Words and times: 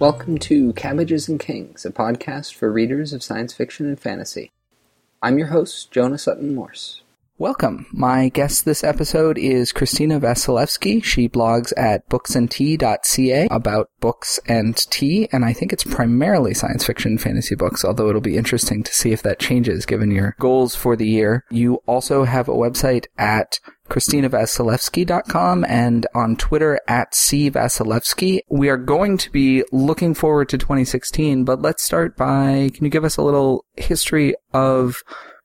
Welcome 0.00 0.38
to 0.38 0.72
Cabbages 0.72 1.28
and 1.28 1.38
Kings, 1.38 1.84
a 1.84 1.90
podcast 1.90 2.54
for 2.54 2.72
readers 2.72 3.12
of 3.12 3.22
science 3.22 3.52
fiction 3.52 3.84
and 3.84 4.00
fantasy. 4.00 4.50
I'm 5.20 5.36
your 5.36 5.48
host, 5.48 5.90
Jonah 5.90 6.16
Sutton 6.16 6.54
Morse. 6.54 7.02
Welcome. 7.40 7.86
My 7.90 8.28
guest 8.28 8.66
this 8.66 8.84
episode 8.84 9.38
is 9.38 9.72
Christina 9.72 10.20
Vasilevsky. 10.20 11.02
She 11.02 11.26
blogs 11.26 11.72
at 11.74 12.06
booksandtea.ca 12.10 13.48
about 13.50 13.88
books 13.98 14.38
and 14.46 14.76
tea, 14.76 15.26
and 15.32 15.42
I 15.42 15.54
think 15.54 15.72
it's 15.72 15.82
primarily 15.82 16.52
science 16.52 16.84
fiction 16.84 17.16
fantasy 17.16 17.54
books, 17.54 17.82
although 17.82 18.10
it'll 18.10 18.20
be 18.20 18.36
interesting 18.36 18.82
to 18.82 18.92
see 18.92 19.12
if 19.12 19.22
that 19.22 19.38
changes 19.38 19.86
given 19.86 20.10
your 20.10 20.36
goals 20.38 20.74
for 20.74 20.96
the 20.96 21.08
year. 21.08 21.46
You 21.50 21.76
also 21.86 22.24
have 22.24 22.46
a 22.46 22.52
website 22.52 23.06
at 23.16 23.58
ChristinaVasilevsky.com 23.88 25.64
and 25.64 26.06
on 26.14 26.36
Twitter 26.36 26.78
at 26.86 27.12
cvasilevsky. 27.12 28.40
We 28.50 28.68
are 28.68 28.76
going 28.76 29.16
to 29.16 29.30
be 29.32 29.64
looking 29.72 30.12
forward 30.12 30.50
to 30.50 30.58
2016, 30.58 31.44
but 31.44 31.62
let's 31.62 31.82
start 31.82 32.18
by, 32.18 32.70
can 32.74 32.84
you 32.84 32.90
give 32.90 33.04
us 33.04 33.16
a 33.16 33.22
little 33.22 33.64
history 33.78 34.34
of 34.52 35.02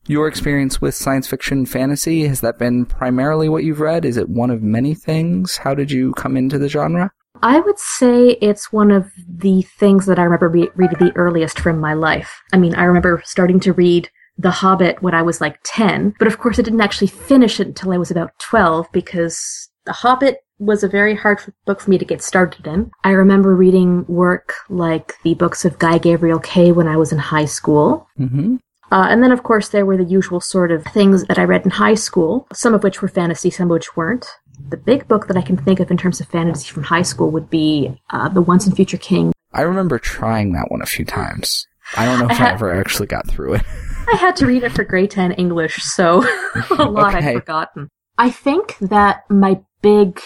your 0.08 0.28
experience 0.28 0.80
with 0.82 0.96
science 0.96 1.28
fiction 1.28 1.66
fantasy 1.66 2.28
has 2.28 2.42
that 2.42 2.60
been 2.60 2.86
primarily 2.86 3.50
what 3.50 3.64
you've 3.64 3.80
read 3.80 4.06
is 4.06 4.18
it 4.18 4.30
one 4.30 4.50
of 4.50 4.62
many 4.62 4.94
things 4.94 5.58
how 5.58 5.74
did 5.74 5.92
you 5.92 6.14
come 6.14 6.38
into 6.38 6.58
the 6.58 6.70
genre 6.70 7.12
I 7.42 7.60
would 7.60 7.80
say 7.80 8.38
it's 8.42 8.72
one 8.72 8.92
of 8.92 9.12
the 9.28 9.62
things 9.62 10.06
that 10.06 10.20
I 10.20 10.24
remember 10.24 10.50
re- 10.50 10.70
reading 10.76 10.98
the 11.00 11.16
earliest 11.16 11.60
from 11.60 11.80
my 11.80 11.94
life. 11.94 12.42
I 12.54 12.58
mean, 12.58 12.74
I 12.76 12.86
remember 12.86 13.22
starting 13.26 13.60
to 13.62 13.74
read 13.74 14.10
The 14.38 14.52
Hobbit 14.52 15.02
when 15.02 15.14
I 15.14 15.22
was 15.22 15.42
like 15.42 15.60
10, 15.64 16.16
but 16.18 16.28
of 16.28 16.40
course 16.40 16.60
I 16.60 16.62
didn't 16.62 16.82
actually 16.82 17.08
finish 17.08 17.60
it 17.60 17.68
until 17.68 17.92
I 17.92 17.98
was 17.98 18.10
about 18.10 18.32
12 18.40 18.88
because 18.92 19.70
The 19.86 19.94
Hobbit 19.94 20.38
was 20.58 20.84
a 20.84 20.88
very 20.88 21.16
hard 21.16 21.40
book 21.66 21.82
for 21.82 21.90
me 21.90 21.98
to 21.98 22.06
get 22.06 22.24
started 22.24 22.66
in. 22.66 22.90
I 23.04 23.12
remember 23.12 23.56
reading 23.56 24.06
work 24.08 24.54
like 24.70 25.16
the 25.24 25.34
books 25.34 25.66
of 25.66 25.78
Guy 25.78 26.00
Gavriel 26.00 26.42
Kay 26.42 26.72
when 26.72 26.88
I 26.88 26.96
was 26.96 27.12
in 27.12 27.18
high 27.18 27.46
school. 27.46 28.08
mm-hmm. 28.18 28.56
Uh, 28.92 29.08
and 29.10 29.24
then, 29.24 29.32
of 29.32 29.44
course, 29.44 29.70
there 29.70 29.86
were 29.86 29.98
the 29.98 30.04
usual 30.04 30.40
sort 30.40 30.72
of 30.72 30.84
things 30.86 31.24
that 31.26 31.40
I 31.40 31.44
read 31.44 31.64
in 31.66 31.72
high 31.72 31.96
school, 31.96 32.48
some 32.54 32.74
of 32.74 32.84
which 32.84 33.02
were 33.02 33.08
fantasy, 33.08 33.50
some 33.50 33.66
of 33.70 33.72
which 33.76 33.96
weren't. 33.98 34.26
The 34.70 34.78
big 34.78 35.08
book 35.08 35.28
that 35.28 35.36
I 35.38 35.42
can 35.42 35.58
think 35.58 35.80
of 35.80 35.90
in 35.92 35.98
terms 35.98 36.20
of 36.22 36.28
fantasy 36.28 36.70
from 36.72 36.84
high 36.84 37.02
school 37.02 37.32
would 37.32 37.50
be 37.50 38.00
uh, 38.12 38.30
The 38.30 38.42
Once 38.42 38.66
and 38.68 38.76
Future 38.76 38.98
King. 38.98 39.34
i 39.54 39.62
remember 39.62 39.98
trying 40.00 40.54
that 40.54 40.70
one 40.70 40.82
a 40.82 40.86
few 40.86 41.06
times 41.06 41.66
i 41.98 42.06
don't 42.06 42.20
know 42.20 42.26
if 42.26 42.32
i, 42.32 42.44
I 42.44 42.48
had- 42.48 42.54
ever 42.56 42.74
actually 42.74 43.08
got 43.08 43.28
through 43.28 43.56
it 43.56 43.64
I 44.14 44.18
had 44.18 44.36
to 44.38 44.46
read 44.46 44.64
it 44.64 44.72
for 44.72 44.84
grade 44.84 45.10
10 45.12 45.32
English, 45.34 45.78
so 45.84 46.24
a 46.78 46.84
lot 46.84 47.16
Okay. 47.16 47.30
I've 47.30 47.34
forgotten. 47.40 47.90
I 48.20 48.30
think 48.30 48.78
that 48.80 49.24
my 49.30 49.62
big 49.82 50.22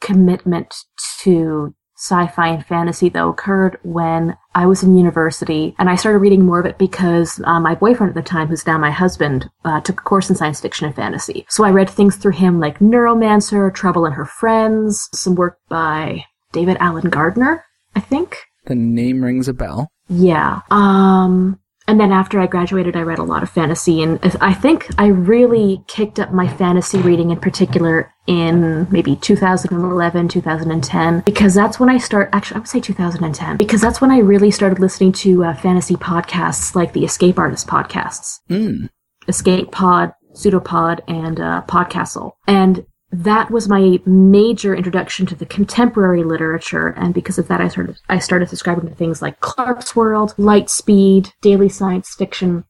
commitment 0.00 0.74
to 1.20 1.74
sci-fi 1.98 2.48
and 2.48 2.64
fantasy 2.64 3.08
though 3.08 3.30
occurred 3.30 3.78
when 3.82 4.36
I 4.54 4.66
was 4.66 4.82
in 4.82 4.96
university 4.96 5.74
and 5.78 5.90
I 5.90 5.96
started 5.96 6.18
reading 6.20 6.46
more 6.46 6.60
of 6.60 6.66
it 6.66 6.78
because 6.78 7.40
uh, 7.44 7.58
my 7.60 7.74
boyfriend 7.74 8.10
at 8.10 8.14
the 8.14 8.28
time, 8.28 8.46
who's 8.48 8.66
now 8.66 8.78
my 8.78 8.90
husband, 8.90 9.50
uh, 9.64 9.80
took 9.80 10.00
a 10.00 10.04
course 10.04 10.30
in 10.30 10.36
science 10.36 10.60
fiction 10.60 10.86
and 10.86 10.94
fantasy. 10.94 11.44
So 11.48 11.64
I 11.64 11.70
read 11.70 11.90
things 11.90 12.16
through 12.16 12.32
him 12.32 12.60
like 12.60 12.78
Neuromancer, 12.78 13.74
Trouble 13.74 14.06
and 14.06 14.14
Her 14.14 14.24
Friends, 14.24 15.08
some 15.12 15.34
work 15.34 15.58
by 15.68 16.24
David 16.52 16.76
Allen 16.80 17.10
Gardner, 17.10 17.64
I 17.94 18.00
think. 18.00 18.38
the 18.66 18.74
name 18.74 19.24
rings 19.24 19.48
a 19.48 19.52
bell 19.52 19.88
Yeah. 20.08 20.60
Um, 20.70 21.60
and 21.88 21.98
then 21.98 22.12
after 22.12 22.38
I 22.38 22.46
graduated, 22.46 22.96
I 22.96 23.00
read 23.00 23.18
a 23.18 23.24
lot 23.24 23.42
of 23.42 23.48
fantasy, 23.48 24.02
and 24.02 24.20
I 24.42 24.52
think 24.52 24.88
I 24.98 25.06
really 25.06 25.82
kicked 25.86 26.20
up 26.20 26.32
my 26.32 26.46
fantasy 26.46 26.98
reading 26.98 27.30
in 27.30 27.40
particular 27.40 28.12
in 28.26 28.86
maybe 28.90 29.16
2011, 29.16 30.28
2010, 30.28 31.20
because 31.20 31.54
that's 31.54 31.80
when 31.80 31.88
I 31.88 31.96
start. 31.96 32.28
Actually, 32.34 32.56
I 32.56 32.58
would 32.58 32.68
say 32.68 32.80
2010, 32.80 33.56
because 33.56 33.80
that's 33.80 34.02
when 34.02 34.10
I 34.10 34.18
really 34.18 34.50
started 34.50 34.78
listening 34.78 35.12
to 35.12 35.44
uh, 35.44 35.54
fantasy 35.54 35.96
podcasts 35.96 36.74
like 36.74 36.92
the 36.92 37.06
Escape 37.06 37.38
Artist 37.38 37.66
podcasts, 37.66 38.40
mm. 38.50 38.90
Escape 39.26 39.72
Pod, 39.72 40.12
Pseudopod, 40.34 41.00
and 41.08 41.40
uh, 41.40 41.62
Podcastle, 41.66 42.32
and 42.46 42.84
that 43.10 43.50
was 43.50 43.68
my 43.68 44.00
major 44.04 44.74
introduction 44.74 45.26
to 45.26 45.34
the 45.34 45.46
contemporary 45.46 46.24
literature, 46.24 46.88
and 46.88 47.14
because 47.14 47.38
of 47.38 47.48
that, 47.48 47.60
I 47.60 47.68
started 47.68 47.98
I 48.08 48.18
started 48.18 48.48
subscribing 48.48 48.88
to 48.88 48.94
things 48.94 49.22
like 49.22 49.40
Clarkesworld, 49.40 50.34
Lightspeed, 50.36 51.32
Daily 51.40 51.68
Science 51.68 52.14
Fiction, 52.14 52.64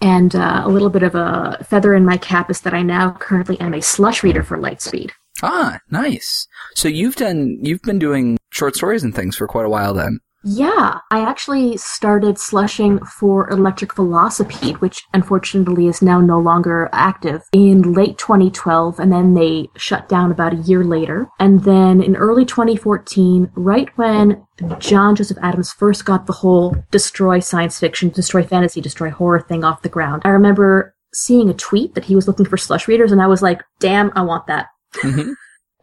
and 0.00 0.34
uh, 0.34 0.62
a 0.64 0.68
little 0.68 0.90
bit 0.90 1.02
of 1.02 1.14
a 1.14 1.64
feather 1.68 1.94
in 1.94 2.04
my 2.04 2.16
cap 2.16 2.50
is 2.50 2.62
that 2.62 2.74
I 2.74 2.82
now 2.82 3.12
currently 3.12 3.60
am 3.60 3.74
a 3.74 3.82
slush 3.82 4.22
reader 4.22 4.42
for 4.42 4.58
Lightspeed. 4.58 5.10
ah 5.42 5.78
nice 5.90 6.46
so 6.74 6.88
you've 6.88 7.16
done 7.16 7.58
you've 7.62 7.82
been 7.82 7.98
doing 7.98 8.38
short 8.50 8.76
stories 8.76 9.02
and 9.02 9.14
things 9.14 9.36
for 9.36 9.46
quite 9.48 9.66
a 9.66 9.68
while 9.68 9.94
then 9.94 10.20
Yeah, 10.44 10.98
I 11.10 11.20
actually 11.20 11.76
started 11.76 12.38
slushing 12.38 12.98
for 13.04 13.48
Electric 13.50 13.94
Velocipede, 13.94 14.80
which 14.80 15.04
unfortunately 15.14 15.86
is 15.86 16.02
now 16.02 16.20
no 16.20 16.38
longer 16.38 16.88
active, 16.92 17.42
in 17.52 17.92
late 17.92 18.18
2012, 18.18 18.98
and 18.98 19.12
then 19.12 19.34
they 19.34 19.68
shut 19.76 20.08
down 20.08 20.32
about 20.32 20.52
a 20.52 20.56
year 20.56 20.84
later. 20.84 21.28
And 21.38 21.62
then 21.62 22.02
in 22.02 22.16
early 22.16 22.44
2014, 22.44 23.50
right 23.54 23.88
when 23.96 24.44
John 24.78 25.14
Joseph 25.14 25.38
Adams 25.40 25.72
first 25.72 26.04
got 26.04 26.26
the 26.26 26.32
whole 26.32 26.76
destroy 26.90 27.38
science 27.38 27.78
fiction, 27.78 28.08
destroy 28.08 28.42
fantasy, 28.42 28.80
destroy 28.80 29.10
horror 29.10 29.40
thing 29.40 29.64
off 29.64 29.82
the 29.82 29.88
ground, 29.88 30.22
I 30.24 30.30
remember 30.30 30.94
seeing 31.14 31.50
a 31.50 31.54
tweet 31.54 31.94
that 31.94 32.04
he 32.06 32.16
was 32.16 32.26
looking 32.26 32.46
for 32.46 32.56
slush 32.56 32.88
readers, 32.88 33.12
and 33.12 33.22
I 33.22 33.26
was 33.26 33.42
like, 33.42 33.62
damn, 33.78 34.10
I 34.16 34.22
want 34.22 34.46
that. 34.46 34.66
Mhm. 35.02 35.34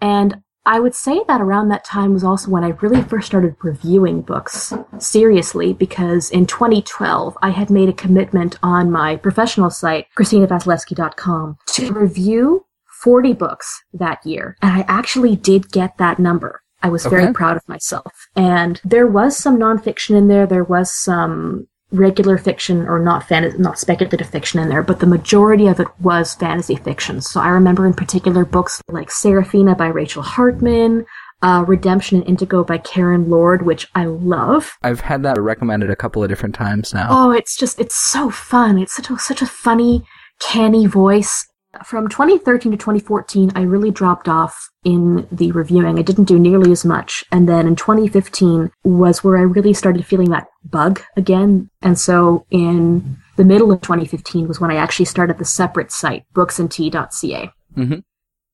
And 0.01 0.41
I 0.69 0.79
would 0.79 0.93
say 0.93 1.23
that 1.27 1.41
around 1.41 1.69
that 1.69 1.83
time 1.83 2.13
was 2.13 2.23
also 2.23 2.51
when 2.51 2.63
I 2.63 2.69
really 2.79 3.01
first 3.01 3.25
started 3.25 3.55
reviewing 3.63 4.21
books 4.21 4.71
seriously 4.99 5.73
because 5.73 6.29
in 6.29 6.45
2012 6.45 7.35
I 7.41 7.49
had 7.49 7.71
made 7.71 7.89
a 7.89 7.93
commitment 7.93 8.55
on 8.61 8.91
my 8.91 9.15
professional 9.15 9.71
site, 9.71 10.05
ChristinaVasilevsky.com, 10.15 11.57
to 11.69 11.91
review 11.91 12.65
40 13.01 13.33
books 13.33 13.83
that 13.93 14.23
year. 14.23 14.57
And 14.61 14.71
I 14.79 14.85
actually 14.87 15.35
did 15.35 15.71
get 15.71 15.97
that 15.97 16.19
number. 16.19 16.61
I 16.83 16.89
was 16.89 17.03
Okay. 17.03 17.15
very 17.15 17.33
proud 17.33 17.57
of 17.57 17.67
myself. 17.67 18.27
And 18.35 18.79
there 18.85 19.07
was 19.07 19.35
some 19.35 19.57
nonfiction 19.57 20.15
in 20.15 20.27
there. 20.27 20.45
There 20.45 20.63
was 20.63 20.93
some 20.93 21.67
regular 21.91 22.37
fiction 22.37 22.87
or 22.87 22.99
not 22.99 23.27
fan- 23.27 23.55
not 23.57 23.79
speculative 23.79 24.29
fiction 24.29 24.59
in 24.59 24.69
there, 24.69 24.83
but 24.83 24.99
the 24.99 25.07
majority 25.07 25.67
of 25.67 25.79
it 25.79 25.87
was 25.99 26.35
fantasy 26.35 26.75
fiction. 26.75 27.21
So 27.21 27.39
I 27.41 27.49
remember 27.49 27.85
in 27.87 27.93
particular 27.93 28.45
books 28.45 28.81
like 28.89 29.09
Seraphina 29.11 29.75
by 29.75 29.87
Rachel 29.87 30.21
Hartman, 30.21 31.05
uh, 31.41 31.63
Redemption 31.67 32.21
in 32.21 32.27
Indigo 32.27 32.63
by 32.63 32.77
Karen 32.77 33.29
Lord, 33.29 33.65
which 33.65 33.87
I 33.95 34.05
love. 34.05 34.77
i've 34.83 34.99
had 35.01 35.23
that 35.23 35.39
recommended 35.41 35.89
a 35.89 35.95
couple 35.95 36.21
of 36.21 36.29
different 36.29 36.53
times 36.53 36.93
now 36.93 37.07
Oh, 37.09 37.31
it's 37.31 37.55
just 37.57 37.79
it's 37.79 37.95
so 37.95 38.29
fun. 38.29 38.77
It's 38.77 38.93
such 38.95 39.09
a 39.09 39.17
such 39.17 39.41
a 39.41 39.45
funny, 39.47 40.03
canny 40.41 40.85
voice. 40.85 41.47
From 41.85 42.07
2013 42.07 42.71
to 42.71 42.77
2014, 42.77 43.51
I 43.55 43.61
really 43.61 43.91
dropped 43.91 44.27
off 44.27 44.69
in 44.83 45.27
the 45.31 45.51
reviewing. 45.51 45.99
I 45.99 46.01
didn't 46.01 46.25
do 46.25 46.39
nearly 46.39 46.71
as 46.71 46.85
much. 46.85 47.23
And 47.31 47.47
then 47.47 47.67
in 47.67 47.75
2015 47.75 48.71
was 48.83 49.23
where 49.23 49.37
I 49.37 49.41
really 49.41 49.73
started 49.73 50.05
feeling 50.05 50.29
that 50.29 50.47
bug 50.63 51.01
again. 51.17 51.69
And 51.81 51.99
so 51.99 52.45
in 52.51 53.17
the 53.35 53.43
middle 53.43 53.71
of 53.71 53.81
2015 53.81 54.47
was 54.47 54.59
when 54.59 54.71
I 54.71 54.75
actually 54.75 55.05
started 55.05 55.37
the 55.37 55.45
separate 55.45 55.91
site, 55.91 56.23
booksandtea.ca. 56.33 57.51
Mhm. 57.77 58.03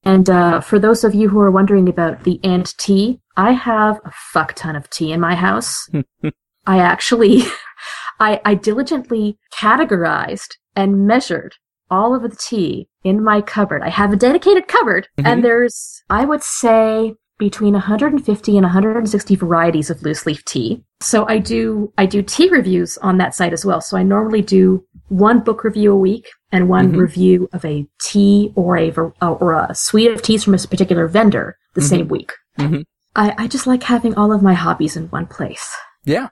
And 0.03 0.29
uh, 0.29 0.61
for 0.61 0.77
those 0.77 1.03
of 1.03 1.15
you 1.15 1.29
who 1.29 1.39
are 1.39 1.51
wondering 1.51 1.89
about 1.89 2.23
the 2.23 2.39
ant 2.43 2.75
tea, 2.77 3.21
I 3.35 3.51
have 3.53 3.99
a 4.05 4.11
fuck 4.11 4.53
ton 4.53 4.75
of 4.75 4.89
tea 4.89 5.11
in 5.11 5.19
my 5.19 5.35
house. 5.35 5.89
I 6.67 6.79
actually, 6.79 7.43
I, 8.19 8.39
I 8.45 8.53
diligently 8.55 9.37
categorized 9.53 10.57
and 10.75 11.07
measured 11.07 11.55
all 11.89 12.15
of 12.15 12.21
the 12.21 12.35
tea 12.35 12.87
in 13.05 13.23
my 13.23 13.39
cupboard. 13.39 13.81
I 13.83 13.89
have 13.89 14.11
a 14.11 14.17
dedicated 14.17 14.67
cupboard, 14.67 15.07
Mhm. 15.19 15.25
and 15.27 15.45
there's, 15.45 16.03
I 16.09 16.25
would 16.25 16.43
say, 16.43 17.15
between 17.37 17.75
150 17.75 18.57
and 18.57 18.65
160 18.65 19.35
varieties 19.35 19.89
of 19.89 20.01
loose 20.01 20.25
leaf 20.25 20.43
tea. 20.45 20.83
So 21.01 21.27
I 21.27 21.37
do, 21.37 21.91
I 21.97 22.05
do 22.05 22.21
tea 22.21 22.49
reviews 22.49 22.97
on 22.99 23.17
that 23.17 23.35
site 23.35 23.51
as 23.53 23.65
well. 23.65 23.81
So 23.81 23.97
I 23.97 24.03
normally 24.03 24.41
do 24.41 24.83
one 25.09 25.41
book 25.41 25.63
review 25.65 25.91
a 25.91 25.97
week 25.97 26.27
and 26.53 26.69
one 26.69 26.93
Mhm. 26.93 26.97
review 26.99 27.49
of 27.53 27.63
a 27.65 27.85
tea 28.01 28.51
or 28.55 28.77
a 28.77 28.89
or 29.21 29.53
a 29.53 29.75
suite 29.75 30.11
of 30.11 30.21
teas 30.21 30.43
from 30.45 30.53
a 30.55 30.57
particular 30.57 31.07
vendor 31.07 31.57
the 31.75 31.81
Mhm. 31.81 31.89
same 31.89 32.07
week. 32.07 32.31
Mhm. 32.57 32.83
I, 33.17 33.35
I 33.37 33.47
just 33.47 33.67
like 33.67 33.83
having 33.83 34.15
all 34.15 34.31
of 34.31 34.41
my 34.41 34.53
hobbies 34.53 34.95
in 34.95 35.07
one 35.07 35.25
place. 35.27 35.67
Yeah. 36.05 36.29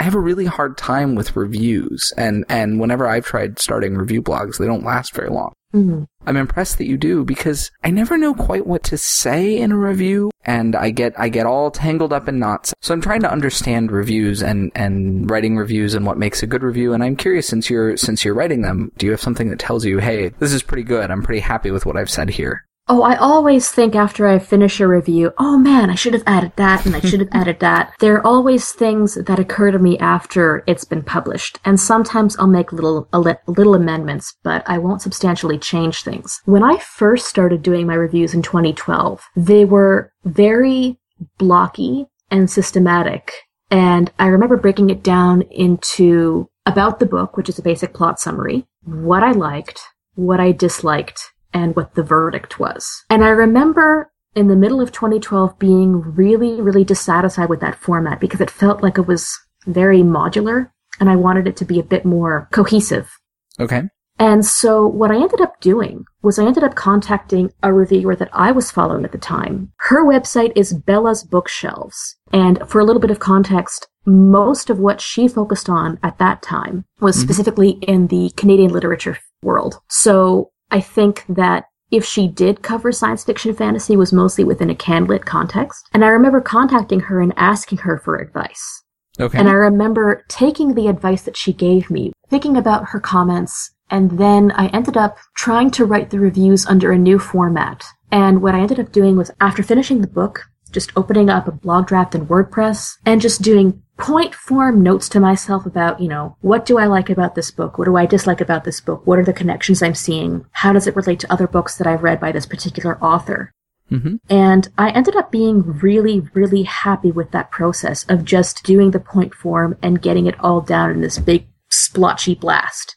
I 0.00 0.04
have 0.04 0.14
a 0.14 0.20
really 0.20 0.46
hard 0.46 0.78
time 0.78 1.14
with 1.14 1.36
reviews, 1.36 2.12
and, 2.16 2.46
and 2.48 2.80
whenever 2.80 3.06
I've 3.06 3.26
tried 3.26 3.58
starting 3.58 3.96
review 3.96 4.22
blogs, 4.22 4.56
they 4.56 4.66
don't 4.66 4.82
last 4.84 5.14
very 5.14 5.28
long. 5.28 5.52
Mhm. 5.74 6.06
I'm 6.26 6.36
impressed 6.36 6.78
that 6.78 6.86
you 6.86 6.96
do 6.96 7.24
because 7.24 7.70
I 7.84 7.90
never 7.90 8.16
know 8.18 8.34
quite 8.34 8.66
what 8.66 8.82
to 8.84 8.96
say 8.96 9.56
in 9.56 9.70
a 9.70 9.76
review 9.76 10.30
and 10.44 10.74
I 10.74 10.90
get 10.90 11.12
I 11.16 11.28
get 11.28 11.46
all 11.46 11.70
tangled 11.70 12.12
up 12.12 12.28
in 12.28 12.40
knots. 12.40 12.74
So 12.80 12.92
I'm 12.92 13.00
trying 13.00 13.20
to 13.20 13.30
understand 13.30 13.92
reviews 13.92 14.42
and 14.42 14.72
and 14.74 15.30
writing 15.30 15.56
reviews 15.56 15.94
and 15.94 16.04
what 16.04 16.18
makes 16.18 16.42
a 16.42 16.46
good 16.48 16.64
review 16.64 16.92
and 16.92 17.04
I'm 17.04 17.14
curious 17.14 17.46
since 17.46 17.70
you're 17.70 17.96
since 17.96 18.24
you're 18.24 18.34
writing 18.34 18.62
them, 18.62 18.90
do 18.98 19.06
you 19.06 19.12
have 19.12 19.20
something 19.20 19.48
that 19.50 19.60
tells 19.60 19.84
you, 19.84 19.98
"Hey, 19.98 20.32
this 20.40 20.52
is 20.52 20.64
pretty 20.64 20.82
good. 20.82 21.08
I'm 21.08 21.22
pretty 21.22 21.40
happy 21.40 21.70
with 21.70 21.86
what 21.86 21.96
I've 21.96 22.10
said 22.10 22.30
here." 22.30 22.64
Oh, 22.92 23.02
I 23.02 23.14
always 23.14 23.70
think 23.70 23.94
after 23.94 24.26
I 24.26 24.40
finish 24.40 24.80
a 24.80 24.88
review, 24.88 25.32
oh 25.38 25.56
man, 25.56 25.90
I 25.90 25.94
should 25.94 26.12
have 26.12 26.24
added 26.26 26.50
that 26.56 26.84
and 26.84 26.96
I 26.96 26.98
should 26.98 27.20
have 27.20 27.28
added 27.32 27.60
that. 27.60 27.92
There 28.00 28.16
are 28.16 28.26
always 28.26 28.72
things 28.72 29.14
that 29.14 29.38
occur 29.38 29.70
to 29.70 29.78
me 29.78 29.96
after 29.98 30.64
it's 30.66 30.84
been 30.84 31.04
published. 31.04 31.60
And 31.64 31.78
sometimes 31.78 32.36
I'll 32.36 32.48
make 32.48 32.72
little, 32.72 33.08
little 33.46 33.76
amendments, 33.76 34.34
but 34.42 34.64
I 34.66 34.78
won't 34.78 35.02
substantially 35.02 35.56
change 35.56 36.02
things. 36.02 36.40
When 36.46 36.64
I 36.64 36.78
first 36.78 37.28
started 37.28 37.62
doing 37.62 37.86
my 37.86 37.94
reviews 37.94 38.34
in 38.34 38.42
2012, 38.42 39.22
they 39.36 39.64
were 39.64 40.12
very 40.24 40.98
blocky 41.38 42.06
and 42.28 42.50
systematic. 42.50 43.30
And 43.70 44.10
I 44.18 44.26
remember 44.26 44.56
breaking 44.56 44.90
it 44.90 45.04
down 45.04 45.42
into 45.42 46.50
about 46.66 46.98
the 46.98 47.06
book, 47.06 47.36
which 47.36 47.48
is 47.48 47.56
a 47.56 47.62
basic 47.62 47.94
plot 47.94 48.18
summary, 48.18 48.66
what 48.82 49.22
I 49.22 49.30
liked, 49.30 49.80
what 50.16 50.40
I 50.40 50.50
disliked, 50.50 51.29
and 51.52 51.74
what 51.76 51.94
the 51.94 52.02
verdict 52.02 52.58
was. 52.58 53.04
And 53.08 53.24
I 53.24 53.30
remember 53.30 54.10
in 54.34 54.48
the 54.48 54.56
middle 54.56 54.80
of 54.80 54.92
2012 54.92 55.58
being 55.58 56.00
really, 56.00 56.60
really 56.60 56.84
dissatisfied 56.84 57.48
with 57.48 57.60
that 57.60 57.80
format 57.80 58.20
because 58.20 58.40
it 58.40 58.50
felt 58.50 58.82
like 58.82 58.98
it 58.98 59.06
was 59.06 59.36
very 59.66 60.02
modular 60.02 60.70
and 60.98 61.10
I 61.10 61.16
wanted 61.16 61.48
it 61.48 61.56
to 61.56 61.64
be 61.64 61.80
a 61.80 61.84
bit 61.84 62.04
more 62.04 62.48
cohesive. 62.52 63.10
Okay. 63.58 63.82
And 64.18 64.44
so 64.44 64.86
what 64.86 65.10
I 65.10 65.16
ended 65.16 65.40
up 65.40 65.60
doing 65.60 66.04
was 66.22 66.38
I 66.38 66.44
ended 66.44 66.62
up 66.62 66.74
contacting 66.74 67.52
a 67.62 67.72
reviewer 67.72 68.14
that 68.16 68.28
I 68.34 68.52
was 68.52 68.70
following 68.70 69.04
at 69.04 69.12
the 69.12 69.18
time. 69.18 69.72
Her 69.78 70.04
website 70.04 70.52
is 70.54 70.74
Bella's 70.74 71.24
Bookshelves. 71.24 72.16
And 72.30 72.62
for 72.68 72.80
a 72.80 72.84
little 72.84 73.00
bit 73.00 73.10
of 73.10 73.18
context, 73.18 73.88
most 74.04 74.68
of 74.68 74.78
what 74.78 75.00
she 75.00 75.26
focused 75.26 75.70
on 75.70 75.98
at 76.02 76.18
that 76.18 76.42
time 76.42 76.84
was 77.00 77.16
mm-hmm. 77.16 77.24
specifically 77.24 77.70
in 77.80 78.08
the 78.08 78.30
Canadian 78.36 78.72
literature 78.72 79.18
world. 79.42 79.80
So 79.88 80.50
I 80.70 80.80
think 80.80 81.24
that 81.28 81.64
if 81.90 82.04
she 82.04 82.28
did 82.28 82.62
cover 82.62 82.92
science 82.92 83.24
fiction 83.24 83.54
fantasy 83.54 83.96
was 83.96 84.12
mostly 84.12 84.44
within 84.44 84.70
a 84.70 84.74
CanLit 84.74 85.24
context. 85.24 85.88
And 85.92 86.04
I 86.04 86.08
remember 86.08 86.40
contacting 86.40 87.00
her 87.00 87.20
and 87.20 87.32
asking 87.36 87.78
her 87.78 87.98
for 87.98 88.16
advice. 88.16 88.84
Okay. 89.18 89.36
And 89.36 89.48
I 89.48 89.52
remember 89.52 90.24
taking 90.28 90.74
the 90.74 90.86
advice 90.86 91.22
that 91.22 91.36
she 91.36 91.52
gave 91.52 91.90
me, 91.90 92.12
thinking 92.28 92.56
about 92.56 92.90
her 92.90 93.00
comments, 93.00 93.72
and 93.90 94.18
then 94.18 94.52
I 94.52 94.68
ended 94.68 94.96
up 94.96 95.18
trying 95.36 95.70
to 95.72 95.84
write 95.84 96.10
the 96.10 96.20
reviews 96.20 96.64
under 96.66 96.92
a 96.92 96.98
new 96.98 97.18
format. 97.18 97.84
And 98.12 98.40
what 98.40 98.54
I 98.54 98.60
ended 98.60 98.78
up 98.78 98.92
doing 98.92 99.16
was 99.16 99.32
after 99.40 99.62
finishing 99.62 100.00
the 100.00 100.06
book, 100.06 100.46
just 100.70 100.92
opening 100.96 101.28
up 101.28 101.48
a 101.48 101.52
blog 101.52 101.88
draft 101.88 102.14
in 102.14 102.26
WordPress 102.26 102.92
and 103.04 103.20
just 103.20 103.42
doing 103.42 103.82
point 104.00 104.34
form 104.34 104.82
notes 104.82 105.08
to 105.10 105.20
myself 105.20 105.66
about, 105.66 106.00
you 106.00 106.08
know, 106.08 106.36
what 106.40 106.66
do 106.66 106.78
I 106.78 106.86
like 106.86 107.10
about 107.10 107.34
this 107.34 107.50
book? 107.50 107.78
What 107.78 107.84
do 107.84 107.96
I 107.96 108.06
dislike 108.06 108.40
about 108.40 108.64
this 108.64 108.80
book? 108.80 109.06
What 109.06 109.18
are 109.18 109.24
the 109.24 109.32
connections 109.32 109.82
I'm 109.82 109.94
seeing? 109.94 110.44
How 110.52 110.72
does 110.72 110.86
it 110.86 110.96
relate 110.96 111.20
to 111.20 111.32
other 111.32 111.46
books 111.46 111.76
that 111.76 111.86
I've 111.86 112.02
read 112.02 112.20
by 112.20 112.32
this 112.32 112.46
particular 112.46 113.02
author? 113.02 113.52
Mm-hmm. 113.90 114.16
And 114.28 114.68
I 114.78 114.90
ended 114.90 115.16
up 115.16 115.32
being 115.32 115.62
really, 115.80 116.20
really 116.32 116.62
happy 116.62 117.10
with 117.10 117.32
that 117.32 117.50
process 117.50 118.04
of 118.08 118.24
just 118.24 118.62
doing 118.62 118.92
the 118.92 119.00
point 119.00 119.34
form 119.34 119.76
and 119.82 120.02
getting 120.02 120.26
it 120.26 120.38
all 120.40 120.60
down 120.60 120.90
in 120.90 121.00
this 121.00 121.18
big 121.18 121.46
splotchy 121.68 122.34
blast. 122.34 122.96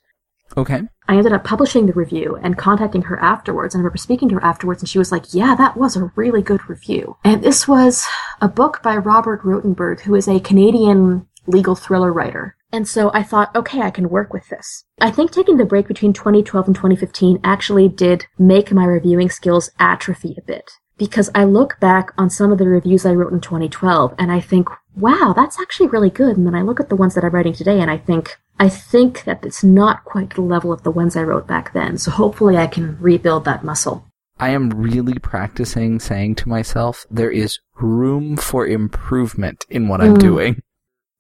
Okay. 0.56 0.82
I 1.08 1.18
ended 1.18 1.34
up 1.34 1.44
publishing 1.44 1.86
the 1.86 1.94
review 1.94 2.38
and 2.42 2.58
contacting 2.58 3.04
her 3.04 3.20
afterwards. 3.20 3.74
And 3.74 3.80
I 3.80 3.84
remember 3.84 3.98
speaking 3.98 4.30
to 4.30 4.36
her 4.36 4.44
afterwards, 4.44 4.82
and 4.82 4.90
she 4.90 5.00
was 5.00 5.12
like, 5.12 5.34
Yeah, 5.34 5.56
that 5.56 5.78
was 5.78 5.96
a 5.96 6.12
really 6.16 6.42
good 6.42 6.70
review. 6.70 7.18
And 7.24 7.44
this 7.44 7.68
was 7.68 8.06
a 8.42 8.48
book 8.48 8.82
by 8.84 8.96
Robert 8.98 9.42
Rotenberg, 9.44 10.02
who 10.02 10.16
is 10.16 10.28
a 10.28 10.40
Canadian 10.40 11.28
legal 11.48 11.76
thriller 11.76 12.12
writer. 12.12 12.56
And 12.72 12.88
so 12.88 13.12
I 13.14 13.22
thought, 13.22 13.56
okay, 13.56 13.82
I 13.82 13.92
can 13.92 14.10
work 14.10 14.34
with 14.34 14.50
this. 14.50 14.86
I 15.00 15.12
think 15.12 15.32
taking 15.32 15.58
the 15.58 15.66
break 15.66 15.88
between 15.88 16.12
2012 16.12 16.68
and 16.68 16.76
2015 16.76 17.40
actually 17.44 17.88
did 17.88 18.26
make 18.40 18.72
my 18.72 18.86
reviewing 18.86 19.30
skills 19.30 19.70
atrophy 19.78 20.36
a 20.40 20.42
bit. 20.42 20.72
Because 20.98 21.30
I 21.36 21.44
look 21.44 21.80
back 21.80 22.12
on 22.18 22.32
some 22.32 22.52
of 22.52 22.58
the 22.58 22.68
reviews 22.68 23.06
I 23.06 23.14
wrote 23.14 23.32
in 23.32 23.42
2012 23.42 24.16
and 24.18 24.32
I 24.32 24.40
think, 24.40 24.70
wow, 24.96 25.34
that's 25.36 25.60
actually 25.60 25.88
really 25.88 26.10
good. 26.10 26.38
And 26.38 26.46
then 26.46 26.56
I 26.56 26.62
look 26.62 26.80
at 26.80 26.90
the 26.90 26.96
ones 26.96 27.16
that 27.16 27.24
I'm 27.24 27.32
writing 27.32 27.54
today 27.54 27.80
and 27.80 27.90
I 27.90 27.98
think, 27.98 28.38
I 28.60 28.70
think 28.70 29.24
that 29.24 29.46
it's 29.46 29.64
not 29.64 30.06
quite 30.06 30.36
the 30.36 30.42
level 30.42 30.72
of 30.72 30.84
the 30.84 30.92
ones 30.92 31.16
I 31.16 31.24
wrote 31.24 31.48
back 31.48 31.74
then. 31.74 31.98
So 31.98 32.12
hopefully 32.12 32.58
I 32.58 32.68
can 32.68 33.00
rebuild 33.00 33.46
that 33.46 33.64
muscle. 33.64 34.06
I 34.40 34.50
am 34.50 34.70
really 34.70 35.20
practicing 35.20 36.00
saying 36.00 36.36
to 36.36 36.50
myself, 36.50 37.06
there 37.10 37.32
is 37.32 37.60
room 37.80 38.38
for 38.38 38.68
improvement 38.68 39.66
in 39.70 39.88
what 39.88 40.02
I'm 40.02 40.16
mm. 40.16 40.20
doing. 40.20 40.62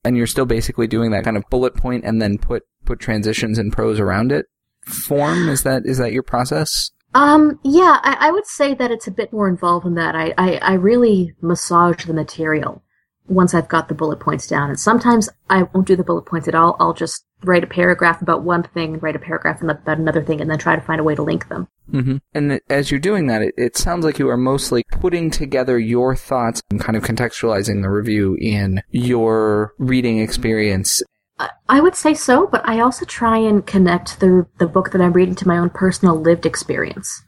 And 0.03 0.17
you're 0.17 0.27
still 0.27 0.45
basically 0.45 0.87
doing 0.87 1.11
that 1.11 1.23
kind 1.23 1.37
of 1.37 1.49
bullet 1.49 1.75
point 1.75 2.03
and 2.03 2.21
then 2.21 2.37
put, 2.37 2.63
put 2.85 2.99
transitions 2.99 3.57
and 3.57 3.71
prose 3.71 3.99
around 3.99 4.31
it 4.31 4.47
form. 4.85 5.47
Is 5.47 5.63
that, 5.63 5.83
is 5.85 5.97
that 5.97 6.11
your 6.11 6.23
process? 6.23 6.91
Um, 7.15 7.59
yeah, 7.63 7.99
I, 8.03 8.17
I 8.27 8.31
would 8.31 8.47
say 8.47 8.73
that 8.73 8.91
it's 8.91 9.07
a 9.07 9.11
bit 9.11 9.31
more 9.31 9.47
involved 9.47 9.85
than 9.85 9.95
that. 9.95 10.15
I, 10.15 10.33
I, 10.37 10.55
I 10.57 10.73
really 10.73 11.35
massage 11.41 12.05
the 12.05 12.13
material 12.13 12.82
once 13.27 13.53
I've 13.53 13.69
got 13.69 13.87
the 13.87 13.95
bullet 13.95 14.19
points 14.19 14.47
down. 14.47 14.69
And 14.69 14.79
sometimes 14.79 15.29
I 15.49 15.63
won't 15.63 15.87
do 15.87 15.95
the 15.95 16.03
bullet 16.03 16.25
points 16.25 16.47
at 16.47 16.55
all. 16.55 16.75
I'll 16.79 16.93
just 16.93 17.25
write 17.43 17.63
a 17.63 17.67
paragraph 17.67 18.21
about 18.21 18.43
one 18.43 18.63
thing 18.63 18.93
and 18.93 19.03
write 19.03 19.15
a 19.15 19.19
paragraph 19.19 19.61
about 19.61 19.97
another 19.97 20.23
thing 20.23 20.41
and 20.41 20.49
then 20.49 20.57
try 20.57 20.75
to 20.75 20.81
find 20.81 20.99
a 20.99 21.03
way 21.03 21.15
to 21.15 21.21
link 21.21 21.49
them. 21.49 21.67
Mm-hmm. 21.91 22.17
And 22.33 22.59
as 22.69 22.91
you're 22.91 22.99
doing 22.99 23.27
that, 23.27 23.41
it, 23.41 23.53
it 23.57 23.77
sounds 23.77 24.05
like 24.05 24.19
you 24.19 24.29
are 24.29 24.37
mostly 24.37 24.83
putting 24.91 25.29
together 25.29 25.77
your 25.77 26.15
thoughts 26.15 26.61
and 26.69 26.79
kind 26.79 26.95
of 26.95 27.03
contextualizing 27.03 27.81
the 27.81 27.89
review 27.89 28.37
in 28.39 28.81
your 28.91 29.73
reading 29.77 30.19
experience. 30.19 31.01
I 31.67 31.81
would 31.81 31.95
say 31.95 32.13
so, 32.13 32.47
but 32.47 32.67
I 32.67 32.79
also 32.79 33.05
try 33.05 33.37
and 33.37 33.65
connect 33.65 34.19
the 34.19 34.45
the 34.59 34.67
book 34.67 34.91
that 34.91 35.01
I'm 35.01 35.13
reading 35.13 35.35
to 35.35 35.47
my 35.47 35.57
own 35.57 35.71
personal 35.71 36.19
lived 36.19 36.45
experience. 36.45 37.23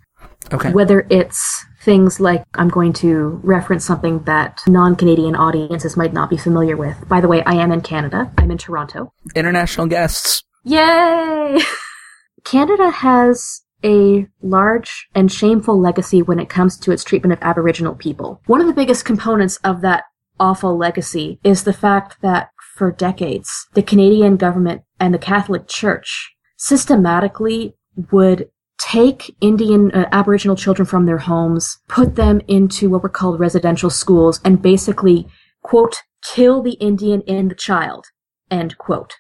Okay. 0.53 0.71
Whether 0.71 1.07
it's 1.09 1.65
things 1.86 2.20
like 2.20 2.44
I'm 2.56 2.68
going 2.68 2.92
to 2.94 3.40
reference 3.44 3.86
something 3.86 4.24
that 4.24 4.62
non 4.68 4.96
Canadian 4.96 5.36
audiences 5.36 5.96
might 5.96 6.12
not 6.12 6.30
be 6.30 6.36
familiar 6.36 6.76
with. 6.76 7.08
By 7.08 7.22
the 7.22 7.28
way, 7.28 7.44
I 7.44 7.54
am 7.54 7.72
in 7.72 7.82
Canada. 7.82 8.34
I'm 8.38 8.52
in 8.52 8.58
Toronto. 8.58 9.14
International 9.36 9.88
guests. 9.88 10.44
Yay! 10.64 11.60
Canada 12.44 12.90
has 12.90 13.62
a 13.84 14.28
large 14.42 15.08
and 15.14 15.32
shameful 15.32 15.80
legacy 15.80 16.22
when 16.22 16.40
it 16.40 16.50
comes 16.50 16.78
to 16.78 16.92
its 16.92 17.04
treatment 17.04 17.34
of 17.34 17.40
Aboriginal 17.42 17.94
people. 17.94 18.42
One 18.48 18.62
of 18.62 18.68
the 18.68 18.74
biggest 18.74 19.06
components 19.06 19.58
of 19.64 19.82
that 19.82 20.06
awful 20.40 20.76
legacy 20.76 21.40
is 21.44 21.64
the 21.64 21.74
fact 21.74 22.22
that 22.22 22.50
for 22.76 22.92
decades, 22.92 23.68
the 23.74 23.84
Canadian 23.84 24.38
government 24.38 24.82
and 25.00 25.14
the 25.14 25.20
Catholic 25.20 25.68
Church 25.68 26.36
systematically 26.58 27.76
would 28.12 28.50
take 28.92 29.36
Indian 29.42 29.92
uh, 29.92 30.08
Aboriginal 30.12 30.56
children 30.56 30.86
from 30.86 31.06
their 31.08 31.18
homes, 31.18 31.80
put 31.88 32.15
them 32.15 32.39
into 32.48 32.89
what 32.89 33.01
were 33.01 33.10
called 33.10 33.39
residential 33.39 33.89
schools, 33.89 34.39
and 34.46 34.62
basically, 34.62 35.27
quote, 35.63 36.04
kill 36.24 36.62
the 36.62 36.74
Indian 36.74 37.22
in 37.22 37.48
the 37.48 37.56
child, 37.56 38.06
end 38.51 38.77
quote. 38.77 39.15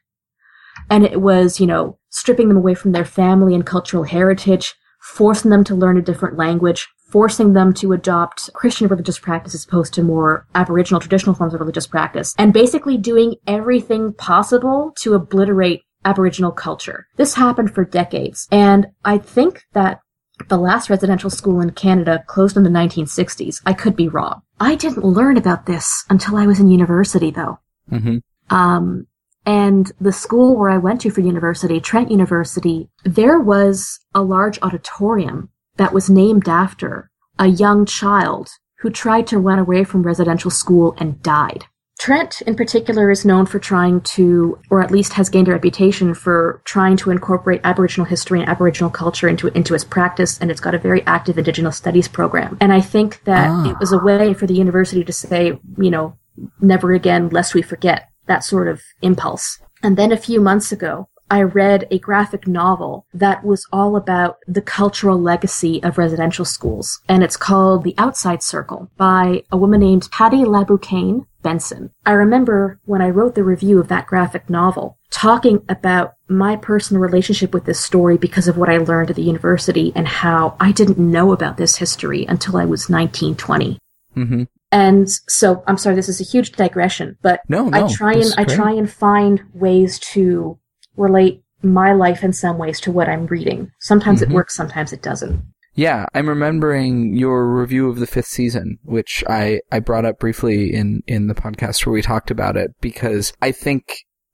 And 0.89 1.03
it 1.03 1.19
was, 1.19 1.59
you 1.59 1.65
know, 1.65 1.97
stripping 2.09 2.47
them 2.47 2.57
away 2.57 2.75
from 2.75 2.91
their 2.91 3.05
family 3.05 3.55
and 3.55 3.65
cultural 3.65 4.03
heritage, 4.03 4.75
forcing 5.01 5.49
them 5.49 5.63
to 5.63 5.73
learn 5.73 5.97
a 5.97 6.01
different 6.01 6.37
language, 6.37 6.87
forcing 7.09 7.53
them 7.53 7.73
to 7.73 7.93
adopt 7.93 8.53
Christian 8.53 8.87
religious 8.87 9.17
practice 9.17 9.55
as 9.55 9.65
opposed 9.65 9.95
to 9.95 10.03
more 10.03 10.45
Aboriginal 10.53 10.99
traditional 10.99 11.33
forms 11.33 11.55
of 11.55 11.59
religious 11.59 11.87
practice, 11.87 12.35
and 12.37 12.53
basically 12.53 12.97
doing 12.97 13.33
everything 13.47 14.13
possible 14.13 14.93
to 14.99 15.15
obliterate 15.15 15.81
Aboriginal 16.05 16.51
culture. 16.51 17.07
This 17.17 17.33
happened 17.33 17.73
for 17.73 17.83
decades, 17.83 18.47
and 18.51 18.87
I 19.03 19.17
think 19.17 19.65
that 19.73 19.99
the 20.47 20.57
last 20.57 20.89
residential 20.89 21.29
school 21.29 21.61
in 21.61 21.71
Canada 21.71 22.23
closed 22.27 22.57
in 22.57 22.63
the 22.63 22.69
1960s. 22.69 23.61
I 23.65 23.73
could 23.73 23.95
be 23.95 24.07
wrong. 24.07 24.41
I 24.59 24.75
didn't 24.75 25.03
learn 25.03 25.37
about 25.37 25.65
this 25.65 26.05
until 26.09 26.35
I 26.37 26.45
was 26.45 26.59
in 26.59 26.69
university, 26.69 27.31
though. 27.31 27.59
Mm-hmm. 27.91 28.55
Um, 28.55 29.07
and 29.45 29.91
the 30.01 30.11
school 30.11 30.57
where 30.57 30.71
I 30.71 30.77
went 30.77 31.01
to 31.01 31.11
for 31.11 31.21
university, 31.21 31.79
Trent 31.79 32.11
University, 32.11 32.89
there 33.03 33.39
was 33.39 33.99
a 34.13 34.21
large 34.21 34.59
auditorium 34.61 35.49
that 35.77 35.93
was 35.93 36.09
named 36.09 36.49
after 36.49 37.11
a 37.37 37.47
young 37.47 37.85
child 37.85 38.49
who 38.79 38.89
tried 38.89 39.27
to 39.27 39.39
run 39.39 39.59
away 39.59 39.83
from 39.83 40.03
residential 40.03 40.51
school 40.51 40.95
and 40.97 41.21
died. 41.21 41.65
Trent, 41.97 42.41
in 42.41 42.55
particular, 42.55 43.09
is 43.09 43.23
known 43.23 43.45
for 43.45 43.57
trying 43.57 44.01
to, 44.01 44.59
or 44.69 44.81
at 44.81 44.91
least 44.91 45.13
has 45.13 45.29
gained 45.29 45.47
a 45.47 45.51
reputation 45.51 46.13
for 46.13 46.61
trying 46.65 46.97
to 46.97 47.09
incorporate 47.09 47.61
Aboriginal 47.63 48.05
history 48.05 48.41
and 48.41 48.49
Aboriginal 48.49 48.89
culture 48.89 49.29
into 49.29 49.47
into 49.47 49.73
its 49.73 49.85
practice, 49.85 50.37
and 50.39 50.51
it's 50.51 50.59
got 50.59 50.75
a 50.75 50.79
very 50.79 51.03
active 51.05 51.37
Indigenous 51.37 51.77
studies 51.77 52.07
program. 52.07 52.57
And 52.59 52.73
I 52.73 52.81
think 52.81 53.23
that 53.23 53.49
ah. 53.49 53.71
it 53.71 53.79
was 53.79 53.93
a 53.93 53.97
way 53.97 54.33
for 54.33 54.45
the 54.45 54.53
university 54.53 55.03
to 55.05 55.13
say, 55.13 55.57
you 55.77 55.89
know, 55.89 56.17
never 56.59 56.91
again, 56.91 57.29
lest 57.29 57.53
we 57.53 57.61
forget 57.61 58.09
that 58.27 58.43
sort 58.43 58.67
of 58.67 58.81
impulse. 59.01 59.59
And 59.81 59.97
then 59.97 60.11
a 60.11 60.17
few 60.17 60.41
months 60.41 60.71
ago, 60.71 61.07
I 61.29 61.41
read 61.41 61.87
a 61.89 61.99
graphic 61.99 62.47
novel 62.47 63.05
that 63.13 63.43
was 63.43 63.65
all 63.71 63.95
about 63.95 64.37
the 64.47 64.61
cultural 64.61 65.19
legacy 65.19 65.81
of 65.83 65.97
residential 65.97 66.45
schools. 66.45 66.99
And 67.09 67.23
it's 67.23 67.37
called 67.37 67.83
The 67.83 67.95
Outside 67.97 68.43
Circle 68.43 68.91
by 68.97 69.43
a 69.51 69.57
woman 69.57 69.79
named 69.79 70.09
Patty 70.11 70.43
Laboucane 70.43 71.25
Benson. 71.41 71.91
I 72.05 72.11
remember 72.11 72.79
when 72.85 73.01
I 73.01 73.09
wrote 73.09 73.35
the 73.35 73.43
review 73.43 73.79
of 73.79 73.87
that 73.87 74.07
graphic 74.07 74.49
novel, 74.49 74.97
talking 75.11 75.63
about 75.69 76.13
my 76.27 76.55
personal 76.55 77.01
relationship 77.01 77.53
with 77.53 77.65
this 77.65 77.79
story 77.79 78.17
because 78.17 78.47
of 78.47 78.57
what 78.57 78.69
I 78.69 78.77
learned 78.77 79.11
at 79.11 79.15
the 79.15 79.21
university 79.21 79.91
and 79.95 80.07
how 80.07 80.55
I 80.59 80.71
didn't 80.71 80.97
know 80.97 81.31
about 81.31 81.57
this 81.57 81.75
history 81.75 82.25
until 82.25 82.57
I 82.57 82.65
was 82.65 82.89
19, 82.89 83.35
20. 83.35 83.79
Mm-hmm. 84.15 84.43
And 84.71 85.09
so 85.09 85.63
I'm 85.67 85.77
sorry, 85.77 85.95
this 85.95 86.09
is 86.09 86.19
a 86.19 86.23
huge 86.23 86.51
digression, 86.51 87.17
but 87.21 87.41
No, 87.47 87.69
no, 87.69 87.85
I 87.85 87.87
try 87.87 88.13
and 88.13 88.33
I 88.37 88.43
try 88.43 88.71
and 88.71 88.91
find 88.91 89.41
ways 89.53 89.99
to 90.13 90.59
relate 90.97 91.41
my 91.63 91.93
life 91.93 92.23
in 92.23 92.33
some 92.33 92.57
ways 92.57 92.79
to 92.81 92.91
what 92.91 93.09
I'm 93.09 93.25
reading. 93.27 93.71
Sometimes 93.79 94.19
Mhm. 94.19 94.23
it 94.23 94.29
works, 94.29 94.55
sometimes 94.55 94.93
it 94.93 95.01
doesn't. 95.01 95.41
Yeah, 95.73 96.05
I'm 96.13 96.29
remembering 96.29 97.15
your 97.15 97.53
review 97.53 97.89
of 97.89 97.99
the 97.99 98.07
fifth 98.07 98.27
season, 98.27 98.77
which 98.83 99.23
I, 99.27 99.59
I 99.71 99.79
brought 99.79 100.05
up 100.05 100.19
briefly 100.19 100.73
in, 100.73 101.01
in 101.05 101.27
the 101.27 101.35
podcast 101.35 101.85
where 101.85 101.93
we 101.93 102.01
talked 102.01 102.31
about 102.31 102.55
it, 102.55 102.71
because 102.79 103.33
I 103.41 103.51
think 103.51 103.83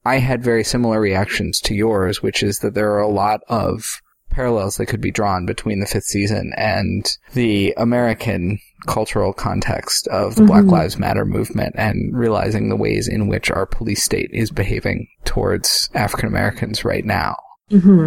I 0.05 0.17
had 0.17 0.43
very 0.43 0.63
similar 0.63 0.99
reactions 0.99 1.59
to 1.61 1.73
yours, 1.73 2.21
which 2.21 2.43
is 2.43 2.59
that 2.59 2.75
there 2.75 2.91
are 2.91 3.01
a 3.01 3.07
lot 3.07 3.41
of 3.47 3.83
parallels 4.29 4.77
that 4.77 4.85
could 4.85 5.01
be 5.01 5.11
drawn 5.11 5.45
between 5.45 5.79
the 5.79 5.85
fifth 5.85 6.03
season 6.05 6.53
and 6.57 7.05
the 7.33 7.73
American 7.75 8.59
cultural 8.87 9.33
context 9.33 10.07
of 10.07 10.35
the 10.35 10.43
Black 10.43 10.63
Mhm. 10.65 10.71
Lives 10.71 10.97
Matter 10.99 11.25
movement 11.25 11.75
and 11.77 12.15
realizing 12.17 12.69
the 12.69 12.75
ways 12.75 13.07
in 13.07 13.27
which 13.27 13.51
our 13.51 13.65
police 13.65 14.03
state 14.03 14.29
is 14.33 14.51
behaving 14.51 15.07
towards 15.25 15.89
African 15.93 16.27
Americans 16.29 16.83
right 16.85 17.05
now. 17.05 17.35
hmm 17.69 18.05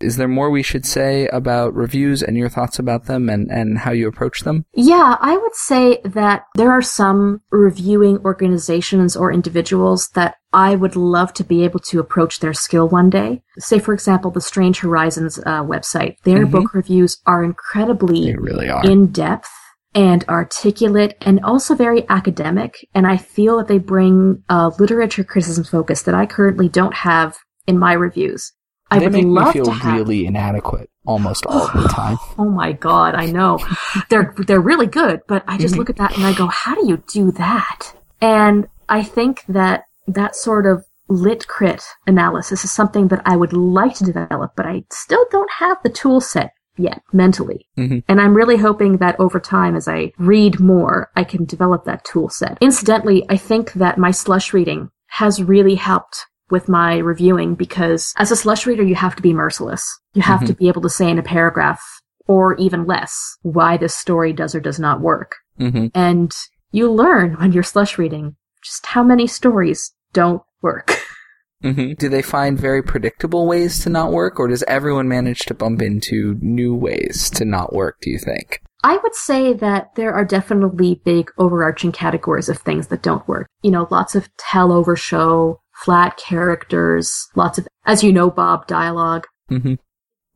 Is 0.00 0.16
there 0.16 0.26
more 0.26 0.50
we 0.50 0.64
should 0.64 0.84
say 0.84 1.28
about 1.28 1.74
reviews 1.76 2.24
and 2.24 2.36
your 2.36 2.48
thoughts 2.48 2.80
about 2.80 3.04
them 3.06 3.28
and, 3.30 3.48
and 3.52 3.78
how 3.78 3.92
you 3.92 4.08
approach 4.08 4.40
them? 4.40 4.64
Yeah, 4.74 5.16
I 5.20 5.36
would 5.36 5.54
say 5.54 6.00
that 6.04 6.46
there 6.56 6.72
are 6.72 6.82
some 6.82 7.40
reviewing 7.52 8.18
organizations 8.24 9.14
or 9.16 9.32
individuals 9.32 10.08
that 10.14 10.34
I 10.52 10.74
would 10.74 10.96
love 10.96 11.32
to 11.34 11.44
be 11.44 11.62
able 11.62 11.78
to 11.80 12.00
approach 12.00 12.40
their 12.40 12.52
skill 12.52 12.88
one 12.88 13.10
day. 13.10 13.42
Say, 13.60 13.78
for 13.78 13.94
example, 13.94 14.32
the 14.32 14.40
Strange 14.40 14.80
Horizons 14.80 15.38
uh, 15.38 15.62
website. 15.62 16.16
Their 16.24 16.46
Mhm. 16.46 16.50
book 16.50 16.74
reviews 16.74 17.18
are 17.24 17.44
incredibly 17.44 18.24
They 18.32 18.36
really 18.36 18.68
are. 18.68 18.84
in 18.84 19.06
depth 19.12 19.50
and 19.94 20.24
articulate 20.28 21.16
and 21.20 21.40
also 21.44 21.74
very 21.74 22.08
academic. 22.08 22.86
And 22.94 23.06
I 23.06 23.16
feel 23.16 23.58
that 23.58 23.68
they 23.68 23.78
bring 23.78 24.42
a 24.48 24.72
literature 24.78 25.24
criticism 25.24 25.64
focus 25.64 26.02
that 26.02 26.14
I 26.14 26.26
currently 26.26 26.68
don't 26.68 26.94
have 26.94 27.36
in 27.66 27.78
my 27.78 27.92
reviews. 27.92 28.52
I 28.90 28.98
they 28.98 29.06
would 29.06 29.12
make 29.14 29.24
love 29.26 29.46
me 29.48 29.52
feel 29.52 29.64
to 29.66 29.70
have. 29.72 29.94
really 29.94 30.26
inadequate 30.26 30.88
almost 31.06 31.46
all 31.46 31.66
the 31.68 31.88
time. 31.90 32.18
Oh 32.38 32.48
my 32.50 32.72
god, 32.72 33.14
I 33.14 33.26
know. 33.26 33.58
they're 34.10 34.34
they're 34.46 34.60
really 34.60 34.86
good, 34.86 35.20
but 35.28 35.42
I 35.46 35.56
just 35.58 35.74
Mhm. 35.74 35.78
look 35.78 35.90
at 35.90 35.96
that 35.96 36.16
and 36.16 36.26
I 36.26 36.32
go, 36.34 36.46
how 36.46 36.74
do 36.74 36.86
you 36.86 37.02
do 37.12 37.30
that? 37.32 37.92
And 38.20 38.68
I 38.88 39.02
think 39.02 39.44
that 39.48 39.84
that 40.06 40.36
sort 40.36 40.66
of 40.66 40.84
lit 41.08 41.46
crit 41.48 41.82
analysis 42.06 42.64
is 42.64 42.70
something 42.70 43.08
that 43.08 43.22
I 43.26 43.36
would 43.36 43.52
like 43.52 43.94
to 43.96 44.04
develop, 44.04 44.52
but 44.56 44.66
I 44.66 44.84
still 44.90 45.24
don't 45.30 45.50
have 45.58 45.78
the 45.82 45.90
tool 45.90 46.20
set 46.20 46.52
yet 46.76 47.02
mentally. 47.12 47.66
Mhm. 47.78 48.02
And 48.08 48.20
I'm 48.20 48.34
really 48.34 48.56
hoping 48.56 48.98
that 48.98 49.18
over 49.18 49.38
time, 49.40 49.76
as 49.76 49.88
I 49.88 50.12
read 50.18 50.60
more, 50.60 51.10
I 51.16 51.24
can 51.24 51.44
develop 51.44 51.84
that 51.84 52.04
tool 52.04 52.28
set. 52.28 52.58
Incidentally, 52.60 53.24
I 53.28 53.36
think 53.36 53.72
that 53.74 53.98
my 53.98 54.10
slush 54.10 54.52
reading 54.52 54.90
has 55.08 55.42
really 55.42 55.74
helped 55.74 56.26
with 56.50 56.68
my 56.68 56.98
reviewing 56.98 57.54
because 57.54 58.12
as 58.18 58.30
a 58.30 58.36
slush 58.36 58.66
reader, 58.66 58.82
you 58.82 58.94
have 58.94 59.16
to 59.16 59.22
be 59.22 59.32
merciless. 59.32 59.84
You 60.14 60.22
have 60.22 60.44
to 60.46 60.54
be 60.54 60.68
able 60.68 60.82
to 60.82 60.90
say 60.90 61.08
in 61.08 61.18
a 61.18 61.22
paragraph 61.22 61.80
or 62.26 62.54
even 62.56 62.86
less 62.86 63.36
why 63.42 63.76
this 63.76 63.94
story 63.94 64.32
does 64.32 64.54
or 64.54 64.60
does 64.60 64.78
not 64.78 65.00
work. 65.00 65.36
hmm 65.58 65.86
And 65.94 66.32
you 66.70 66.90
learn 66.90 67.34
when 67.34 67.52
you're 67.52 67.62
slush 67.62 67.98
reading 67.98 68.36
just 68.62 68.86
how 68.86 69.02
many 69.02 69.26
stories 69.26 69.92
don't 70.12 70.42
work. 70.60 70.92
hmm 71.62 71.92
Do 71.92 72.08
they 72.08 72.22
find 72.22 72.58
very 72.58 72.82
predictable 72.82 73.46
ways 73.46 73.82
to 73.84 73.90
not 73.90 74.12
work, 74.12 74.38
or 74.38 74.48
does 74.48 74.62
everyone 74.64 75.08
manage 75.08 75.40
to 75.46 75.54
bump 75.54 75.82
into 75.82 76.36
new 76.40 76.74
ways 76.74 77.30
to 77.30 77.44
not 77.44 77.72
work, 77.72 77.96
do 78.02 78.10
you 78.10 78.18
think? 78.18 78.60
I 78.84 78.96
would 78.96 79.14
say 79.14 79.52
that 79.54 79.94
there 79.94 80.12
are 80.12 80.24
definitely 80.24 81.00
big 81.04 81.30
overarching 81.38 81.92
categories 81.92 82.48
of 82.48 82.58
things 82.58 82.88
that 82.88 83.02
don't 83.02 83.26
work. 83.28 83.46
You 83.62 83.70
know, 83.70 83.86
lots 83.90 84.14
of 84.14 84.28
tell 84.36 84.72
over 84.72 84.96
show, 84.96 85.60
flat 85.84 86.16
characters, 86.16 87.28
lots 87.36 87.58
of, 87.58 87.68
as 87.86 88.02
you 88.02 88.12
know, 88.12 88.30
Bob 88.30 88.66
dialogue. 88.66 89.26
mm-hmm. 89.50 89.74